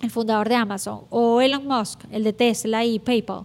el 0.00 0.10
fundador 0.10 0.48
de 0.48 0.54
Amazon, 0.54 1.02
o 1.10 1.40
Elon 1.40 1.66
Musk, 1.66 2.04
el 2.10 2.24
de 2.24 2.32
Tesla 2.32 2.84
y 2.84 2.98
PayPal, 2.98 3.44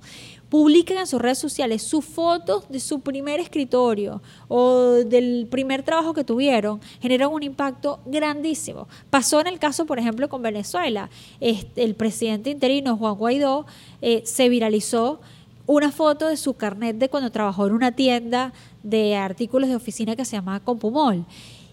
publican 0.50 1.00
en 1.00 1.08
sus 1.08 1.22
redes 1.22 1.38
sociales 1.38 1.82
sus 1.82 2.06
fotos 2.06 2.70
de 2.70 2.80
su 2.80 3.02
primer 3.02 3.40
escritorio 3.40 4.22
o 4.48 4.92
del 5.06 5.48
primer 5.50 5.84
trabajo 5.84 6.14
que 6.14 6.24
tuvieron, 6.24 6.80
generan 7.02 7.30
un 7.32 7.44
impacto 7.44 8.00
grandísimo. 8.06 8.88
Pasó 9.10 9.42
en 9.42 9.48
el 9.48 9.60
caso, 9.60 9.86
por 9.86 10.00
ejemplo, 10.00 10.30
con 10.30 10.42
Venezuela. 10.42 11.10
Este, 11.42 11.84
el 11.84 11.96
presidente 11.96 12.52
interino, 12.52 12.96
Juan 12.96 13.16
Guaidó, 13.16 13.66
eh, 14.02 14.22
se 14.26 14.48
viralizó 14.48 15.20
una 15.68 15.92
foto 15.92 16.28
de 16.28 16.38
su 16.38 16.54
carnet 16.54 16.98
de 16.98 17.10
cuando 17.10 17.32
trabajó 17.32 17.68
en 17.68 17.74
una 17.74 17.92
tienda 17.92 18.54
de 18.84 19.16
artículos 19.16 19.68
de 19.68 19.76
oficina 19.76 20.16
que 20.16 20.26
se 20.26 20.36
llamaba 20.38 20.60
Compumol. 20.60 21.26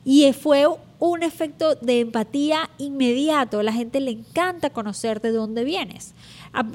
Y 0.05 0.33
fue 0.33 0.67
un 1.05 1.25
efecto 1.25 1.75
de 1.75 1.99
empatía 1.99 2.71
inmediato. 2.79 3.61
La 3.65 3.73
gente 3.73 3.99
le 3.99 4.13
encanta 4.13 4.71
conocer 4.71 5.21
de 5.21 5.33
dónde 5.33 5.65
vienes. 5.65 6.15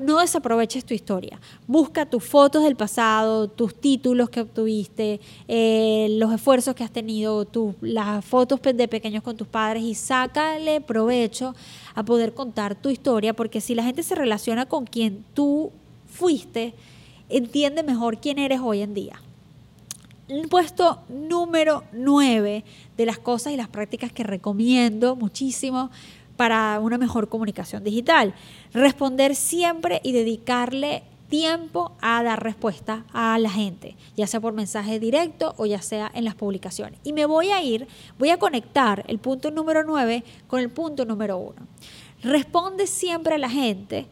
No 0.04 0.20
desaproveches 0.20 0.84
tu 0.84 0.94
historia. 0.94 1.40
Busca 1.66 2.06
tus 2.06 2.26
fotos 2.26 2.66
del 2.66 2.76
pasado, 2.76 3.48
tus 3.48 3.74
títulos 3.74 4.30
que 4.30 4.42
obtuviste, 4.42 5.22
eh, 5.48 6.08
los 6.20 6.34
esfuerzos 6.34 6.76
que 6.76 6.84
has 6.84 6.92
tenido, 6.92 7.48
las 7.80 8.26
fotos 8.26 8.60
de 8.62 8.88
pequeños 8.90 9.24
con 9.24 9.38
tus 9.38 9.48
padres 9.48 9.84
y 9.84 9.96
sácale 9.96 10.82
provecho 10.82 11.56
a 11.96 12.04
poder 12.04 12.34
contar 12.34 12.76
tu 12.76 12.90
historia, 12.90 13.34
porque 13.34 13.62
si 13.62 13.76
la 13.76 13.84
gente 13.84 14.04
se 14.04 14.14
relaciona 14.14 14.66
con 14.66 14.86
quien 14.86 15.24
tú 15.34 15.72
fuiste, 16.06 16.74
entiende 17.30 17.82
mejor 17.82 18.20
quién 18.20 18.40
eres 18.40 18.60
hoy 18.62 18.82
en 18.82 18.94
día 18.94 19.22
puesto 20.50 21.04
número 21.10 21.84
9 21.94 22.64
de 22.98 23.06
las 23.06 23.18
cosas 23.18 23.54
y 23.54 23.58
las 23.58 23.70
prácticas 23.70 24.12
que 24.12 24.24
recomiendo 24.24 25.16
muchísimo 25.16 25.90
para 26.36 26.80
una 26.80 26.98
mejor 26.98 27.30
comunicación 27.30 27.84
digital. 27.84 28.34
Responder 28.74 29.36
siempre 29.36 30.02
y 30.04 30.12
dedicarle 30.12 31.04
tiempo 31.30 31.92
a 32.02 32.24
dar 32.24 32.42
respuesta 32.42 33.06
a 33.12 33.38
la 33.38 33.50
gente, 33.50 33.96
ya 34.16 34.28
sea 34.28 34.40
por 34.40 34.54
mensaje 34.54 35.00
directo 35.00 35.54
o 35.58 35.66
ya 35.66 35.82
sea 35.82 36.10
en 36.14 36.24
las 36.24 36.36
publicaciones. 36.36 37.00
Y 37.04 37.14
me 37.14 37.26
voy 37.26 37.52
a 37.52 37.62
ir, 37.62 37.88
voy 38.18 38.30
a 38.30 38.38
conectar 38.38 39.04
el 39.08 39.20
punto 39.20 39.52
número 39.52 39.84
9 39.84 40.24
con 40.48 40.60
el 40.60 40.70
punto 40.70 41.06
número 41.06 41.38
1. 41.38 41.56
Responde 42.24 42.88
siempre 42.88 43.36
a 43.36 43.38
la 43.38 43.50
gente, 43.50 44.08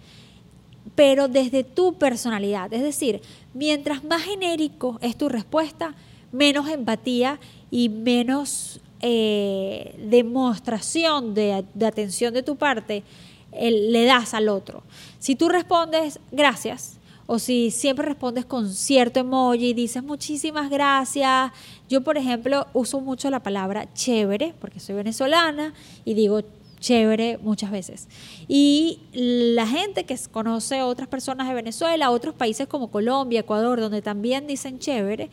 pero 0.93 1.27
desde 1.27 1.63
tu 1.63 1.93
personalidad. 1.93 2.71
Es 2.73 2.81
decir, 2.81 3.21
mientras 3.53 4.03
más 4.03 4.21
genérico 4.23 4.99
es 5.01 5.17
tu 5.17 5.29
respuesta, 5.29 5.95
menos 6.31 6.67
empatía 6.69 7.39
y 7.71 7.89
menos 7.89 8.79
eh, 9.01 9.95
demostración 10.09 11.33
de, 11.33 11.65
atención 11.85 12.33
de 12.33 12.43
tu 12.43 12.55
parte 12.55 13.03
le 13.51 14.05
das 14.05 14.33
al 14.33 14.49
otro. 14.49 14.83
Si 15.19 15.35
tú 15.35 15.47
respondes 15.49 16.19
gracias, 16.31 16.97
o 17.27 17.39
si 17.39 17.71
siempre 17.71 18.05
respondes 18.05 18.45
con 18.45 18.69
cierto 18.69 19.19
emoji 19.19 19.69
y 19.69 19.73
dices 19.73 20.03
muchísimas 20.03 20.69
gracias. 20.69 21.51
Yo, 21.89 22.01
por 22.01 22.17
ejemplo, 22.17 22.67
uso 22.73 22.99
mucho 22.99 23.29
la 23.29 23.41
palabra 23.41 23.91
chévere, 23.93 24.53
porque 24.59 24.79
soy 24.79 24.95
venezolana 24.95 25.73
y 26.03 26.13
digo 26.13 26.41
chévere 26.79 27.37
muchas 27.41 27.71
veces. 27.71 28.07
Y 28.47 28.99
la 29.13 29.67
gente 29.67 30.05
que 30.05 30.17
conoce 30.31 30.79
a 30.79 30.85
otras 30.85 31.07
personas 31.07 31.47
de 31.47 31.53
Venezuela, 31.53 32.11
otros 32.11 32.35
países 32.35 32.67
como 32.67 32.89
Colombia, 32.89 33.41
Ecuador, 33.41 33.79
donde 33.79 34.01
también 34.01 34.47
dicen 34.47 34.79
chévere, 34.79 35.29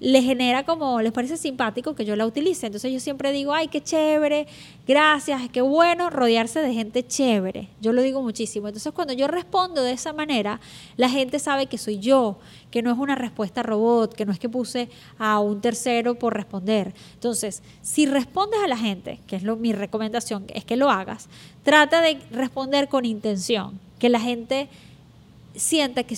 les 0.00 0.24
genera 0.24 0.64
como, 0.64 1.02
les 1.02 1.12
parece 1.12 1.36
simpático 1.36 1.94
que 1.94 2.06
yo 2.06 2.16
la 2.16 2.26
utilice. 2.26 2.66
Entonces 2.66 2.90
yo 2.90 3.00
siempre 3.00 3.32
digo, 3.32 3.52
ay, 3.52 3.68
qué 3.68 3.82
chévere, 3.82 4.46
gracias, 4.88 5.48
qué 5.50 5.60
bueno 5.60 6.08
rodearse 6.08 6.60
de 6.60 6.72
gente 6.72 7.06
chévere. 7.06 7.68
Yo 7.82 7.92
lo 7.92 8.00
digo 8.00 8.22
muchísimo. 8.22 8.68
Entonces 8.68 8.92
cuando 8.94 9.12
yo 9.12 9.28
respondo 9.28 9.82
de 9.82 9.92
esa 9.92 10.14
manera, 10.14 10.58
la 10.96 11.10
gente 11.10 11.38
sabe 11.38 11.66
que 11.66 11.76
soy 11.76 11.98
yo, 11.98 12.38
que 12.70 12.80
no 12.80 12.90
es 12.90 12.98
una 12.98 13.14
respuesta 13.14 13.62
robot, 13.62 14.14
que 14.14 14.24
no 14.24 14.32
es 14.32 14.38
que 14.38 14.48
puse 14.48 14.88
a 15.18 15.38
un 15.38 15.60
tercero 15.60 16.14
por 16.14 16.34
responder. 16.34 16.94
Entonces, 17.14 17.62
si 17.82 18.06
respondes 18.06 18.60
a 18.64 18.68
la 18.68 18.78
gente, 18.78 19.20
que 19.26 19.36
es 19.36 19.42
lo, 19.42 19.56
mi 19.56 19.74
recomendación, 19.74 20.46
es 20.54 20.64
que 20.64 20.76
lo 20.76 20.90
hagas, 20.90 21.28
trata 21.62 22.00
de 22.00 22.18
responder 22.30 22.88
con 22.88 23.04
intención, 23.04 23.78
que 23.98 24.08
la 24.08 24.20
gente 24.20 24.68
sienta 25.54 26.04
que 26.04 26.16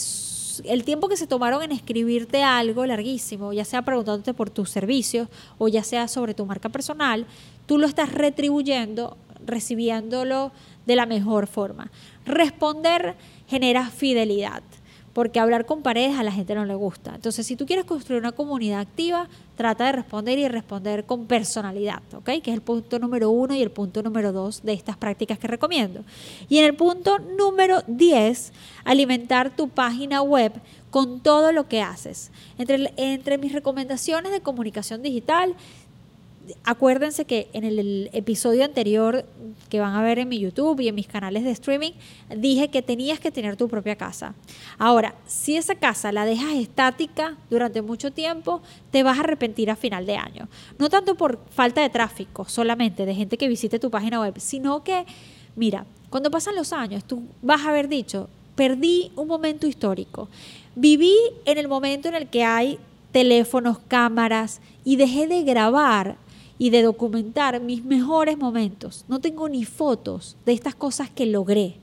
el 0.65 0.85
tiempo 0.85 1.09
que 1.09 1.17
se 1.17 1.27
tomaron 1.27 1.63
en 1.63 1.73
escribirte 1.73 2.43
algo 2.43 2.87
larguísimo, 2.87 3.53
ya 3.53 3.65
sea 3.65 3.83
preguntándote 3.83 4.35
por 4.35 4.51
tus 4.51 4.71
servicios 4.71 5.29
o 5.59 5.69
ya 5.69 5.83
sea 5.83 6.09
sobre 6.09 6.35
tu 6.35 6.47
marca 6.47 6.69
personal, 6.69 7.27
tú 7.67 7.79
lo 7.79 7.87
estás 7.87 8.13
retribuyendo, 8.13 9.17
recibiéndolo 9.45 10.53
de 10.87 10.97
la 10.97 11.07
mejor 11.07 11.47
forma. 11.47 11.91
Responder 12.25 13.17
genera 13.49 13.91
fidelidad. 13.91 14.63
Porque 15.13 15.41
hablar 15.41 15.67
con 15.67 15.83
paredes 15.83 16.19
a 16.19 16.23
la 16.23 16.33
gente 16.33 16.55
no 16.55 16.65
le 16.65 16.75
gusta. 16.75 17.15
Entonces, 17.15 17.47
si 17.47 17.57
tú 17.57 17.67
quieres 17.67 17.85
construir 17.85 18.21
una 18.21 18.33
comunidad 18.33 18.81
activa, 18.81 19.29
trata 19.57 19.87
de 19.87 19.93
responder 19.93 20.39
y 20.39 20.49
responder 20.49 21.05
con 21.05 21.27
personalidad, 21.27 22.03
¿ok? 22.15 22.25
Que 22.43 22.51
es 22.51 22.55
el 22.55 22.63
punto 22.63 22.99
número 22.99 23.31
uno 23.31 23.55
y 23.55 23.63
el 23.63 23.71
punto 23.71 24.03
número 24.03 24.33
dos 24.33 24.63
de 24.63 24.73
estas 24.73 24.97
prácticas 24.97 25.39
que 25.39 25.47
recomiendo. 25.49 26.05
Y 26.49 26.59
en 26.59 26.65
el 26.65 26.75
punto 26.75 27.19
número 27.19 27.83
10, 27.87 28.53
alimentar 28.85 29.55
tu 29.55 29.69
página 29.69 30.23
web 30.23 30.53
con 30.91 31.21
todo 31.21 31.53
lo 31.53 31.69
que 31.69 31.81
haces. 31.81 32.31
Entre, 32.59 32.93
entre 32.97 33.39
mis 33.39 33.53
recomendaciones 33.53 34.31
de 34.31 34.41
comunicación 34.41 35.03
digital, 35.03 35.55
acuérdense 36.65 37.25
que 37.25 37.49
en 37.53 37.65
el, 37.65 38.11
episodio 38.13 38.65
anterior 38.65 39.25
que 39.69 39.81
van 39.81 39.95
a 39.95 40.03
ver 40.03 40.19
en 40.19 40.29
mi 40.29 40.39
YouTube 40.39 40.81
y 40.81 40.89
en 40.89 40.95
mis 40.95 41.07
canales 41.07 41.45
de 41.45 41.51
streaming, 41.51 41.93
dije 42.37 42.69
que 42.69 42.83
tenías 42.83 43.21
que 43.21 43.31
tener 43.31 43.57
tu 43.57 43.69
propia 43.69 43.97
casa. 43.97 44.35
Ahora, 44.79 45.15
si 45.27 45.57
esa 45.57 45.75
casa 45.75 46.13
la 46.13 46.25
dejas 46.25 46.55
estática 46.55 47.37
durante 47.51 47.83
mucho 47.83 48.11
tiempo, 48.11 48.63
te 48.91 49.03
vas 49.03 49.19
a 49.19 49.23
arrepentir 49.23 49.71
a 49.71 49.77
final 49.77 50.07
de 50.07 50.17
año. 50.17 50.49
No 50.79 50.89
tanto 50.89 51.15
por 51.15 51.39
falta 51.51 51.81
de 51.81 51.91
tráfico 51.91 52.45
solamente, 52.45 53.07
de 53.07 53.15
gente 53.15 53.39
que 53.39 53.49
visite 53.49 53.79
tu 53.79 53.91
página 53.91 54.21
web, 54.21 54.35
sino 54.39 54.85
que, 54.85 55.05
mira, 55.57 55.87
cuando 56.11 56.31
pasan 56.31 56.55
los 56.55 56.73
años, 56.73 57.05
tú 57.05 57.23
vas 57.41 57.63
a 57.63 57.71
haber 57.71 57.89
dicho, 57.89 58.29
perdí 58.55 59.13
un 59.17 59.29
momento 59.29 59.67
histórico. 59.67 60.29
Viví 60.75 61.17
en 61.45 61.59
el 61.59 61.69
momento 61.69 62.09
en 62.09 62.15
el 62.15 62.29
que 62.29 62.45
hay 62.45 62.79
teléfonos, 63.13 63.79
cámaras 63.89 64.61
y 64.85 64.97
dejé 64.97 65.27
de 65.27 65.43
grabar 65.43 66.17
y 66.63 66.71
de 66.71 66.83
documentar 66.83 67.61
mis 67.61 67.85
mejores 67.85 68.39
momentos. 68.39 69.05
No 69.09 69.19
tengo 69.19 69.49
ni 69.49 69.65
fotos 69.65 70.37
de 70.47 70.53
estas 70.53 70.77
cosas 70.77 71.11
que 71.11 71.27
logré. 71.27 71.75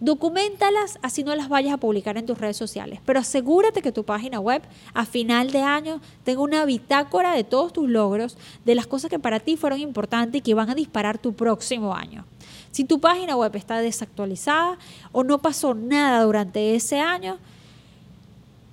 Documentalas 0.00 0.98
así 1.00 1.22
no 1.22 1.32
las 1.36 1.48
vayas 1.48 1.74
a 1.74 1.76
publicar 1.76 2.18
en 2.18 2.26
tus 2.26 2.36
redes 2.36 2.56
sociales, 2.56 2.98
pero 3.06 3.20
asegúrate 3.20 3.82
que 3.82 3.92
tu 3.92 4.02
página 4.02 4.40
web 4.40 4.62
a 4.94 5.06
final 5.06 5.52
de 5.52 5.62
año 5.62 6.00
tenga 6.24 6.40
una 6.40 6.64
bitácora 6.64 7.34
de 7.34 7.44
todos 7.44 7.72
tus 7.72 7.88
logros, 7.88 8.36
de 8.64 8.74
las 8.74 8.88
cosas 8.88 9.10
que 9.10 9.20
para 9.20 9.38
ti 9.38 9.56
fueron 9.56 9.78
importantes 9.78 10.40
y 10.40 10.42
que 10.42 10.54
van 10.54 10.70
a 10.70 10.74
disparar 10.74 11.18
tu 11.18 11.32
próximo 11.32 11.94
año. 11.94 12.24
Si 12.72 12.82
tu 12.82 12.98
página 12.98 13.36
web 13.36 13.54
está 13.54 13.78
desactualizada 13.78 14.76
o 15.12 15.22
no 15.22 15.38
pasó 15.38 15.72
nada 15.72 16.24
durante 16.24 16.74
ese 16.74 16.98
año, 16.98 17.38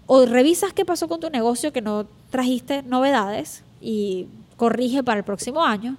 o 0.08 0.26
revisas 0.26 0.74
qué 0.74 0.84
pasó 0.84 1.08
con 1.08 1.20
tu 1.20 1.30
negocio 1.30 1.72
que 1.72 1.82
no 1.82 2.08
trajiste 2.32 2.82
novedades 2.82 3.62
y 3.80 4.26
corrige 4.63 5.04
para 5.04 5.17
el 5.17 5.26
próximo 5.26 5.62
año, 5.62 5.97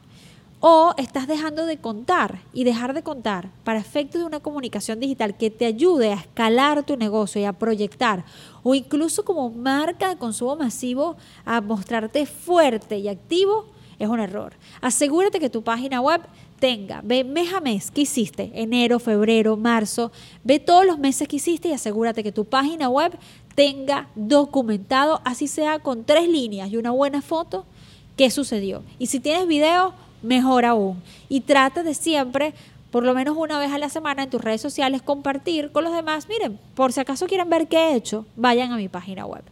o 0.59 0.95
estás 0.97 1.27
dejando 1.27 1.67
de 1.67 1.77
contar 1.77 2.41
y 2.55 2.65
dejar 2.65 2.95
de 2.95 3.03
contar 3.03 3.51
para 3.63 3.79
efectos 3.79 4.23
de 4.23 4.27
una 4.27 4.41
comunicación 4.41 5.01
digital 5.01 5.37
que 5.37 5.51
te 5.51 5.67
ayude 5.67 6.11
a 6.11 6.15
escalar 6.15 6.83
tu 6.83 6.97
negocio 6.97 7.43
y 7.43 7.45
a 7.45 7.53
proyectar, 7.53 8.25
o 8.63 8.75
incluso 8.75 9.23
como 9.23 9.51
marca 9.51 10.09
de 10.09 10.17
consumo 10.17 10.57
masivo 10.57 11.19
a 11.45 11.61
mostrarte 11.61 12.25
fuerte 12.25 12.97
y 12.97 13.09
activo, 13.09 13.67
es 13.99 14.09
un 14.09 14.19
error. 14.19 14.55
Asegúrate 14.81 15.39
que 15.39 15.51
tu 15.51 15.63
página 15.63 16.01
web 16.01 16.23
tenga, 16.59 17.03
ve 17.05 17.23
mes 17.23 17.53
a 17.53 17.61
mes 17.61 17.91
qué 17.91 18.01
hiciste, 18.01 18.51
enero, 18.55 18.99
febrero, 18.99 19.59
marzo, 19.59 20.11
ve 20.43 20.59
todos 20.59 20.87
los 20.87 20.99
meses 20.99 21.29
que 21.29 21.37
hiciste 21.37 21.69
y 21.69 21.73
asegúrate 21.73 22.23
que 22.23 22.33
tu 22.33 22.47
página 22.47 22.89
web 22.89 23.13
tenga 23.55 24.09
documentado, 24.15 25.21
así 25.23 25.49
sea 25.49 25.81
con 25.81 26.05
tres 26.05 26.27
líneas 26.31 26.71
y 26.71 26.79
una 26.79 26.93
buena 26.93 27.21
foto, 27.21 27.67
qué 28.17 28.31
sucedió. 28.31 28.83
Y 28.99 29.07
si 29.07 29.21
tienes 29.21 29.47
video, 29.47 29.95
mejor 30.23 30.65
aún. 30.65 31.03
Y 31.29 31.41
trata 31.41 31.83
de 31.83 31.95
siempre, 31.95 32.55
por 32.91 33.05
lo 33.05 33.15
menos 33.15 33.37
una 33.37 33.59
vez 33.59 33.73
a 33.73 33.79
la 33.79 33.89
semana 33.89 34.25
en 34.25 34.31
tus 34.31 34.43
redes 34.43 34.61
sociales, 34.61 35.03
compartir 35.03 35.71
con 35.73 35.85
los 35.85 35.93
demás. 35.93 36.29
Miren, 36.29 36.59
por 36.75 36.93
si 36.93 37.01
acaso 37.01 37.27
quieren 37.27 37.51
ver 37.51 37.69
qué 37.69 37.77
he 37.77 37.95
hecho, 37.95 38.27
vayan 38.37 38.73
a 38.73 38.77
mi 38.77 38.89
página 38.89 39.27
web. 39.27 39.45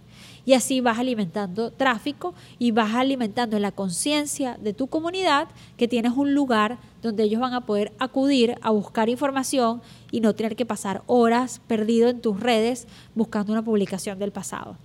Y 0.45 0.55
así 0.55 0.81
vas 0.81 0.99
alimentando 0.99 1.71
tráfico 1.71 2.35
y 2.59 2.73
vas 2.73 2.95
alimentando 2.95 3.61
la 3.61 3.71
conciencia 3.71 4.59
de 4.61 4.73
tu 4.73 4.89
comunidad 4.89 5.47
que 5.77 5.87
tienes 5.87 6.13
un 6.17 6.35
lugar 6.35 6.79
donde 7.01 7.23
ellos 7.23 7.41
van 7.41 7.55
a 7.55 7.61
poder 7.61 7.93
acudir 8.01 8.57
a 8.61 8.71
buscar 8.71 9.09
información 9.09 9.83
y 10.11 10.21
no 10.21 10.35
tener 10.35 10.57
que 10.57 10.67
pasar 10.67 11.03
horas 11.07 11.61
perdido 11.69 12.09
en 12.09 12.21
tus 12.21 12.41
redes 12.41 12.89
buscando 13.15 13.53
una 13.53 13.63
publicación 13.63 14.19
del 14.19 14.33
pasado. 14.33 14.77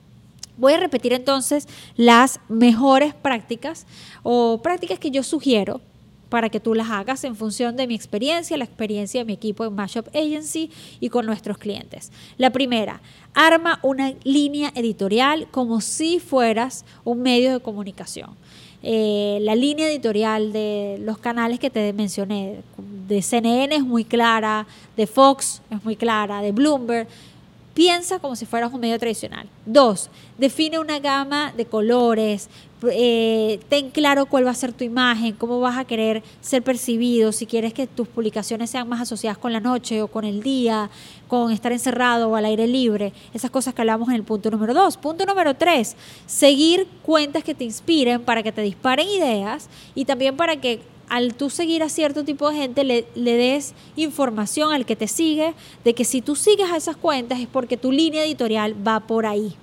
Voy 0.58 0.74
a 0.74 0.78
repetir 0.78 1.14
entonces 1.14 1.68
las 1.96 2.40
mejores 2.50 3.14
prácticas 3.14 3.86
o 4.24 4.60
prácticas 4.62 5.00
que 5.00 5.12
yo 5.12 5.24
sugiero 5.24 5.82
para 6.30 6.50
que 6.50 6.60
tú 6.60 6.74
las 6.74 6.90
hagas 6.90 7.24
en 7.24 7.36
función 7.36 7.76
de 7.76 7.88
mi 7.88 7.96
experiencia, 7.96 8.58
la 8.58 8.66
experiencia 8.66 9.22
de 9.22 9.26
mi 9.26 9.34
equipo 9.34 9.66
en 9.66 9.74
Mashup 9.74 10.08
Agency 10.16 10.72
y 11.00 11.10
con 11.10 11.26
nuestros 11.26 11.58
clientes. 11.58 12.12
La 12.38 12.50
primera, 12.50 13.02
arma 13.34 13.80
una 13.84 14.14
línea 14.24 14.72
editorial 14.76 15.48
como 15.52 15.82
si 15.82 16.20
fueras 16.20 16.86
un 17.04 17.22
medio 17.22 17.54
de 17.54 17.60
comunicación. 17.60 18.32
Eh, 18.84 19.40
la 19.42 19.56
línea 19.56 19.90
editorial 19.90 20.54
de 20.54 20.98
los 21.02 21.18
canales 21.18 21.60
que 21.60 21.70
te 21.70 21.94
mencioné, 21.94 22.62
de 23.08 23.22
CNN 23.22 23.76
es 23.76 23.84
muy 23.84 24.04
clara, 24.04 24.68
de 24.96 25.08
Fox 25.08 25.62
es 25.70 25.84
muy 25.84 25.96
clara, 25.96 26.42
de 26.42 26.52
Bloomberg 26.52 27.08
Piensa 27.78 28.18
como 28.18 28.36
si 28.36 28.48
fueras 28.48 28.74
un 28.74 28.80
medio 28.80 28.98
tradicional. 28.98 29.48
Dos, 29.68 30.10
define 30.40 30.80
una 30.80 30.98
gama 30.98 31.54
de 31.56 31.68
colores, 31.68 32.50
eh, 32.90 33.60
ten 33.70 33.92
claro 33.92 34.26
cuál 34.26 34.48
va 34.48 34.50
a 34.50 34.56
ser 34.56 34.74
tu 34.74 34.84
imagen, 34.84 35.36
cómo 35.36 35.60
vas 35.60 35.78
a 35.78 35.86
querer 35.86 36.24
ser 36.42 36.64
percibido, 36.64 37.32
si 37.32 37.46
quieres 37.46 37.76
que 37.76 37.86
tus 37.86 38.08
publicaciones 38.08 38.72
sean 38.72 38.90
más 38.90 39.02
asociadas 39.02 39.38
con 39.38 39.54
la 39.54 39.60
noche 39.60 40.02
o 40.02 40.08
con 40.08 40.26
el 40.26 40.42
día, 40.42 40.90
con 41.28 41.52
estar 41.52 41.72
encerrado 41.72 42.30
o 42.30 42.36
al 42.36 42.46
aire 42.46 42.66
libre, 42.66 43.14
esas 43.36 43.52
cosas 43.52 43.76
que 43.76 43.82
hablamos 43.84 44.10
en 44.10 44.16
el 44.16 44.24
punto 44.24 44.50
número 44.50 44.74
dos. 44.74 44.98
Punto 44.98 45.28
número 45.28 45.54
tres, 45.54 45.96
seguir 46.26 46.88
cuentas 47.04 47.44
que 47.44 47.54
te 47.54 47.64
inspiren 47.64 48.24
para 48.24 48.42
que 48.42 48.52
te 48.52 48.64
disparen 48.64 49.08
ideas 49.08 49.70
y 49.94 50.06
también 50.06 50.36
para 50.36 50.60
que 50.60 50.82
al 51.10 51.36
tú 51.36 51.50
seguir 51.50 51.84
a 51.84 51.90
cierto 51.90 52.24
tipo 52.24 52.50
de 52.50 52.58
gente, 52.58 52.84
le, 52.84 53.06
des 53.16 53.74
información 53.96 54.74
al 54.74 54.86
que 54.86 54.96
te 54.96 55.08
sigue 55.08 55.54
de 55.84 55.94
que 55.94 56.06
si 56.06 56.22
tú 56.22 56.36
sigues 56.36 56.70
a 56.72 56.78
esas 56.78 56.98
cuentas 56.98 57.40
es 57.40 57.48
porque 57.48 57.78
tu 57.78 57.92
línea 57.92 58.24
editorial 58.24 58.76
va 58.86 59.00
por 59.00 59.26
ahí. 59.26 59.56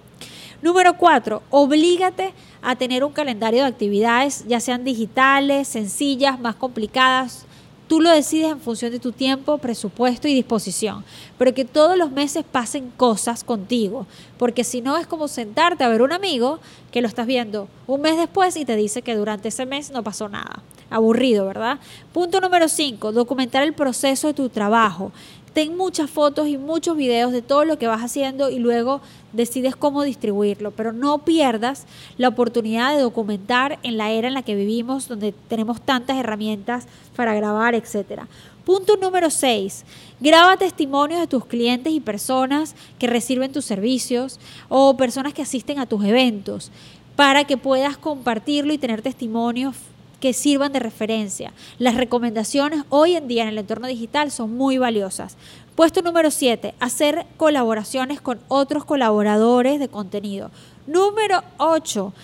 Número 0.63 0.97
cuatro, 0.97 1.43
oblígate 1.51 2.33
a 2.63 2.77
tener 2.77 3.05
un 3.05 3.13
calendario 3.13 3.63
de 3.63 3.69
actividades, 3.69 4.45
ya 4.49 4.61
sean 4.61 4.85
digitales, 4.85 5.69
sencillas, 5.69 6.41
más 6.41 6.55
complicadas. 6.55 7.45
Tú 7.87 8.01
lo 8.01 8.09
decides 8.09 8.51
en 8.51 8.61
función 8.61 8.91
de 8.91 8.99
tu 8.99 9.13
tiempo, 9.13 9.59
presupuesto 9.59 10.27
y 10.27 10.35
disposición, 10.35 11.05
pero 11.37 11.53
que 11.53 11.67
todos 11.67 11.99
los 11.99 12.11
meses 12.11 12.43
pasen 12.51 12.91
cosas 12.97 13.45
contigo, 13.45 14.07
porque 14.39 14.65
si 14.65 14.81
no 14.81 14.97
es 14.97 15.07
como 15.07 15.29
sentarte 15.29 15.85
a 15.85 15.89
ver 15.89 16.01
un 16.01 16.13
amigo 16.13 16.61
que 16.91 17.03
lo 17.03 17.09
estás 17.09 17.27
viendo 17.27 17.69
un 17.87 18.01
mes 18.01 18.17
después 18.17 18.57
y 18.57 18.65
te 18.65 18.75
dice 18.75 19.03
que 19.03 19.15
durante 19.15 19.49
ese 19.49 19.67
mes 19.67 19.91
no 19.91 20.03
pasó 20.03 20.31
nada 20.31 20.63
aburrido, 20.91 21.47
¿verdad? 21.47 21.79
Punto 22.13 22.41
número 22.41 22.69
5, 22.69 23.13
documentar 23.13 23.63
el 23.63 23.73
proceso 23.73 24.29
de 24.29 24.35
tu 24.35 24.49
trabajo. 24.49 25.13
Ten 25.55 25.77
muchas 25.77 26.11
fotos 26.11 26.49
y 26.49 26.59
muchos 26.59 26.97
videos 26.97 27.31
de 27.31 27.41
todo 27.41 27.65
lo 27.65 27.79
que 27.79 27.87
vas 27.87 28.03
haciendo 28.03 28.51
y 28.51 28.59
luego 28.59 29.01
decides 29.33 29.77
cómo 29.77 30.03
distribuirlo, 30.03 30.73
pero 30.73 30.93
no 30.93 31.19
pierdas 31.19 31.87
la 32.17 32.27
oportunidad 32.27 32.93
de 32.93 33.03
documentar 33.03 33.79
en 33.85 33.97
la 33.97 34.11
era 34.11 34.27
en 34.27 34.35
la 34.35 34.43
que 34.43 34.57
vivimos, 34.57 35.07
donde 35.07 35.33
tenemos 35.49 35.81
tantas 35.81 36.17
herramientas 36.17 36.89
para 37.15 37.35
grabar, 37.35 37.77
etcétera. 37.77 38.27
Punto 38.65 38.97
número 38.97 39.31
6. 39.31 39.85
Graba 40.21 40.57
testimonios 40.57 41.21
de 41.21 41.29
tus 41.29 41.45
clientes 41.45 41.93
y 41.93 42.01
personas 42.01 42.75
que 42.99 43.07
reciben 43.07 43.53
tus 43.53 43.65
servicios 43.65 44.41
o 44.69 44.97
personas 44.97 45.35
que 45.35 45.43
asisten 45.43 45.79
a 45.79 45.87
tus 45.87 46.05
eventos 46.05 46.73
para 47.15 47.45
que 47.45 47.57
puedas 47.57 47.97
compartirlo 47.97 48.73
y 48.73 48.79
tener 48.79 49.03
testimonios 49.03 49.77
que 50.25 50.33
sirvan 50.33 50.73
de 50.73 50.79
referencia. 50.79 51.53
Las 51.79 51.97
recomendaciones 51.97 52.85
hoy 52.89 53.15
en 53.15 53.29
día 53.29 53.43
en 53.43 53.51
el 53.51 53.59
entorno 53.59 53.89
digital 53.89 54.31
son 54.31 54.57
muy 54.57 54.79
valiosas. 54.79 55.37
Puesto 55.75 56.01
número 56.01 56.31
7, 56.31 56.73
hacer 56.81 57.27
colaboraciones 57.37 58.23
con 58.23 58.41
otros 58.49 58.87
colaboradores 58.87 59.79
de 59.79 59.89
contenido. 59.89 60.51
Número 60.87 61.43
8, 61.59 62.15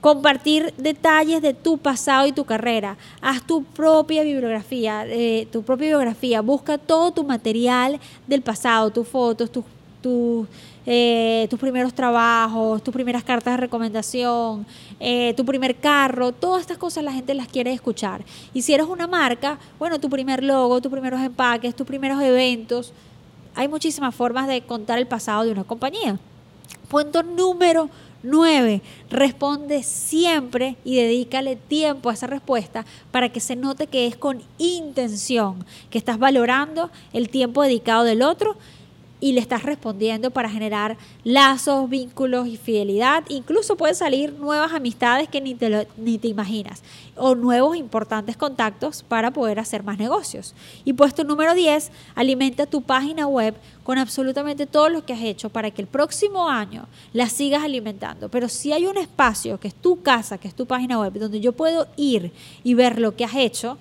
compartir 0.00 0.72
detalles 0.78 1.42
de 1.42 1.52
tu 1.52 1.76
pasado 1.76 2.26
y 2.26 2.32
tu 2.32 2.46
carrera. 2.46 2.96
Haz 3.20 3.46
tu 3.46 3.62
propia 3.62 4.22
bibliografía, 4.22 5.04
eh, 5.06 5.46
tu 5.52 5.62
propia 5.62 5.88
biografía. 5.88 6.40
Busca 6.40 6.78
todo 6.78 7.10
tu 7.10 7.24
material 7.24 8.00
del 8.26 8.40
pasado, 8.40 8.88
tus 8.88 9.06
fotos, 9.06 9.52
tus 9.52 9.64
tu, 10.00 10.46
eh, 10.92 11.46
tus 11.48 11.60
primeros 11.60 11.94
trabajos, 11.94 12.82
tus 12.82 12.92
primeras 12.92 13.22
cartas 13.22 13.54
de 13.54 13.58
recomendación, 13.58 14.66
eh, 14.98 15.34
tu 15.36 15.44
primer 15.44 15.76
carro, 15.76 16.32
todas 16.32 16.62
estas 16.62 16.78
cosas 16.78 17.04
la 17.04 17.12
gente 17.12 17.32
las 17.32 17.46
quiere 17.46 17.72
escuchar. 17.72 18.24
Y 18.52 18.62
si 18.62 18.74
eres 18.74 18.88
una 18.88 19.06
marca, 19.06 19.56
bueno, 19.78 20.00
tu 20.00 20.10
primer 20.10 20.42
logo, 20.42 20.80
tus 20.80 20.90
primeros 20.90 21.20
empaques, 21.20 21.76
tus 21.76 21.86
primeros 21.86 22.20
eventos. 22.20 22.92
Hay 23.54 23.68
muchísimas 23.68 24.12
formas 24.12 24.48
de 24.48 24.62
contar 24.62 24.98
el 24.98 25.06
pasado 25.06 25.44
de 25.44 25.52
una 25.52 25.62
compañía. 25.62 26.18
Punto 26.88 27.22
número 27.22 27.88
9. 28.24 28.82
Responde 29.10 29.84
siempre 29.84 30.74
y 30.84 30.96
dedícale 30.96 31.54
tiempo 31.54 32.10
a 32.10 32.14
esa 32.14 32.26
respuesta 32.26 32.84
para 33.12 33.28
que 33.28 33.38
se 33.38 33.54
note 33.54 33.86
que 33.86 34.08
es 34.08 34.16
con 34.16 34.42
intención, 34.58 35.64
que 35.88 35.98
estás 35.98 36.18
valorando 36.18 36.90
el 37.12 37.28
tiempo 37.28 37.62
dedicado 37.62 38.02
del 38.02 38.22
otro 38.22 38.56
y 39.20 39.32
le 39.32 39.40
estás 39.40 39.62
respondiendo 39.62 40.30
para 40.30 40.48
generar 40.48 40.96
lazos, 41.24 41.88
vínculos 41.88 42.46
y 42.46 42.56
fidelidad. 42.56 43.24
Incluso 43.28 43.76
pueden 43.76 43.94
salir 43.94 44.32
nuevas 44.32 44.72
amistades 44.72 45.28
que 45.28 45.40
ni 45.40 45.54
te, 45.54 45.86
ni 45.96 46.18
te 46.18 46.28
imaginas 46.28 46.82
o 47.16 47.34
nuevos 47.34 47.76
importantes 47.76 48.36
contactos 48.36 49.02
para 49.02 49.30
poder 49.30 49.58
hacer 49.60 49.82
más 49.82 49.98
negocios. 49.98 50.54
Y 50.84 50.94
puesto 50.94 51.22
número 51.22 51.54
10, 51.54 51.90
alimenta 52.14 52.66
tu 52.66 52.82
página 52.82 53.26
web 53.26 53.54
con 53.84 53.98
absolutamente 53.98 54.66
todo 54.66 54.88
lo 54.88 55.04
que 55.04 55.12
has 55.12 55.22
hecho 55.22 55.50
para 55.50 55.70
que 55.70 55.82
el 55.82 55.88
próximo 55.88 56.48
año 56.48 56.86
la 57.12 57.28
sigas 57.28 57.62
alimentando. 57.62 58.28
Pero 58.30 58.48
si 58.48 58.72
hay 58.72 58.86
un 58.86 58.96
espacio 58.96 59.60
que 59.60 59.68
es 59.68 59.74
tu 59.74 60.02
casa, 60.02 60.38
que 60.38 60.48
es 60.48 60.54
tu 60.54 60.66
página 60.66 60.98
web, 60.98 61.12
donde 61.18 61.40
yo 61.40 61.52
puedo 61.52 61.88
ir 61.96 62.32
y 62.64 62.74
ver 62.74 62.98
lo 62.98 63.14
que 63.14 63.24
has 63.24 63.34
hecho, 63.34 63.76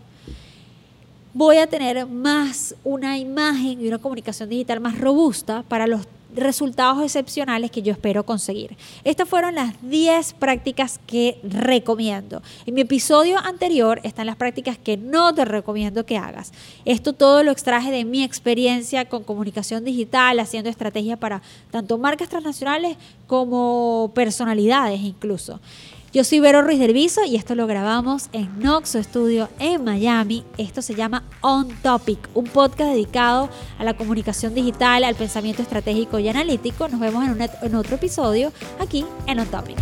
voy 1.39 1.56
a 1.56 1.67
tener 1.67 2.06
más 2.06 2.75
una 2.84 3.17
imagen 3.17 3.80
y 3.80 3.88
una 3.88 3.97
comunicación 3.97 4.49
digital 4.49 4.82
más 4.82 4.99
robusta 4.99 5.63
para 5.69 5.88
los 5.88 6.06
resultados 6.36 7.02
excepcionales 7.02 7.71
que 7.71 7.82
yo 7.82 7.93
espero 7.93 8.25
conseguir. 8.25 8.75
Estas 9.06 9.30
fueron 9.30 9.56
las 9.56 9.73
10 9.82 10.34
prácticas 10.34 10.99
que 11.08 11.39
recomiendo. 11.43 12.41
En 12.65 12.73
mi 12.73 12.82
episodio 12.82 13.39
anterior 13.39 14.02
están 14.04 14.25
las 14.25 14.36
prácticas 14.36 14.78
que 14.78 14.97
no 14.97 15.34
te 15.34 15.45
recomiendo 15.45 16.06
que 16.06 16.17
hagas. 16.17 16.52
Esto 16.84 17.13
todo 17.13 17.41
lo 17.41 17.52
extraje 17.52 17.89
de 17.89 18.04
mi 18.04 18.21
experiencia 18.21 19.08
con 19.08 19.23
comunicación 19.23 19.86
digital, 19.86 20.41
haciendo 20.41 20.69
estrategias 20.69 21.17
para 21.19 21.41
tanto 21.71 21.97
marcas 21.97 22.28
transnacionales 22.28 22.97
como 23.28 24.12
personalidades 24.13 24.99
incluso. 24.99 25.62
Yo 26.12 26.24
soy 26.24 26.39
Vero 26.39 26.63
Ruiz 26.63 26.80
del 26.80 26.91
Viso 26.91 27.24
y 27.24 27.36
esto 27.36 27.54
lo 27.54 27.67
grabamos 27.67 28.30
en 28.34 28.58
Noxo 28.58 29.02
Studio 29.04 29.48
en 29.60 29.84
Miami. 29.84 30.43
Esto 30.58 30.82
se 30.82 30.95
llama 30.95 31.24
On 31.41 31.67
Topic, 31.84 32.17
un 32.34 32.45
podcast 32.45 32.93
dedicado 32.93 33.48
a 33.78 33.84
la 33.84 33.95
comunicación 33.95 34.56
digital, 34.56 35.04
al 35.04 35.13
pensamiento 35.13 35.62
estratégico 35.62 36.17
y 36.17 36.28
analítico. 36.28 36.88
Nos 36.88 37.00
vemos 37.00 37.24
en, 37.28 37.50
en 37.62 37.76
otro 37.76 37.98
episodio 37.98 38.52
aquí 38.80 39.06
en 39.28 39.39
On 39.39 39.48
Topic. 39.48 39.78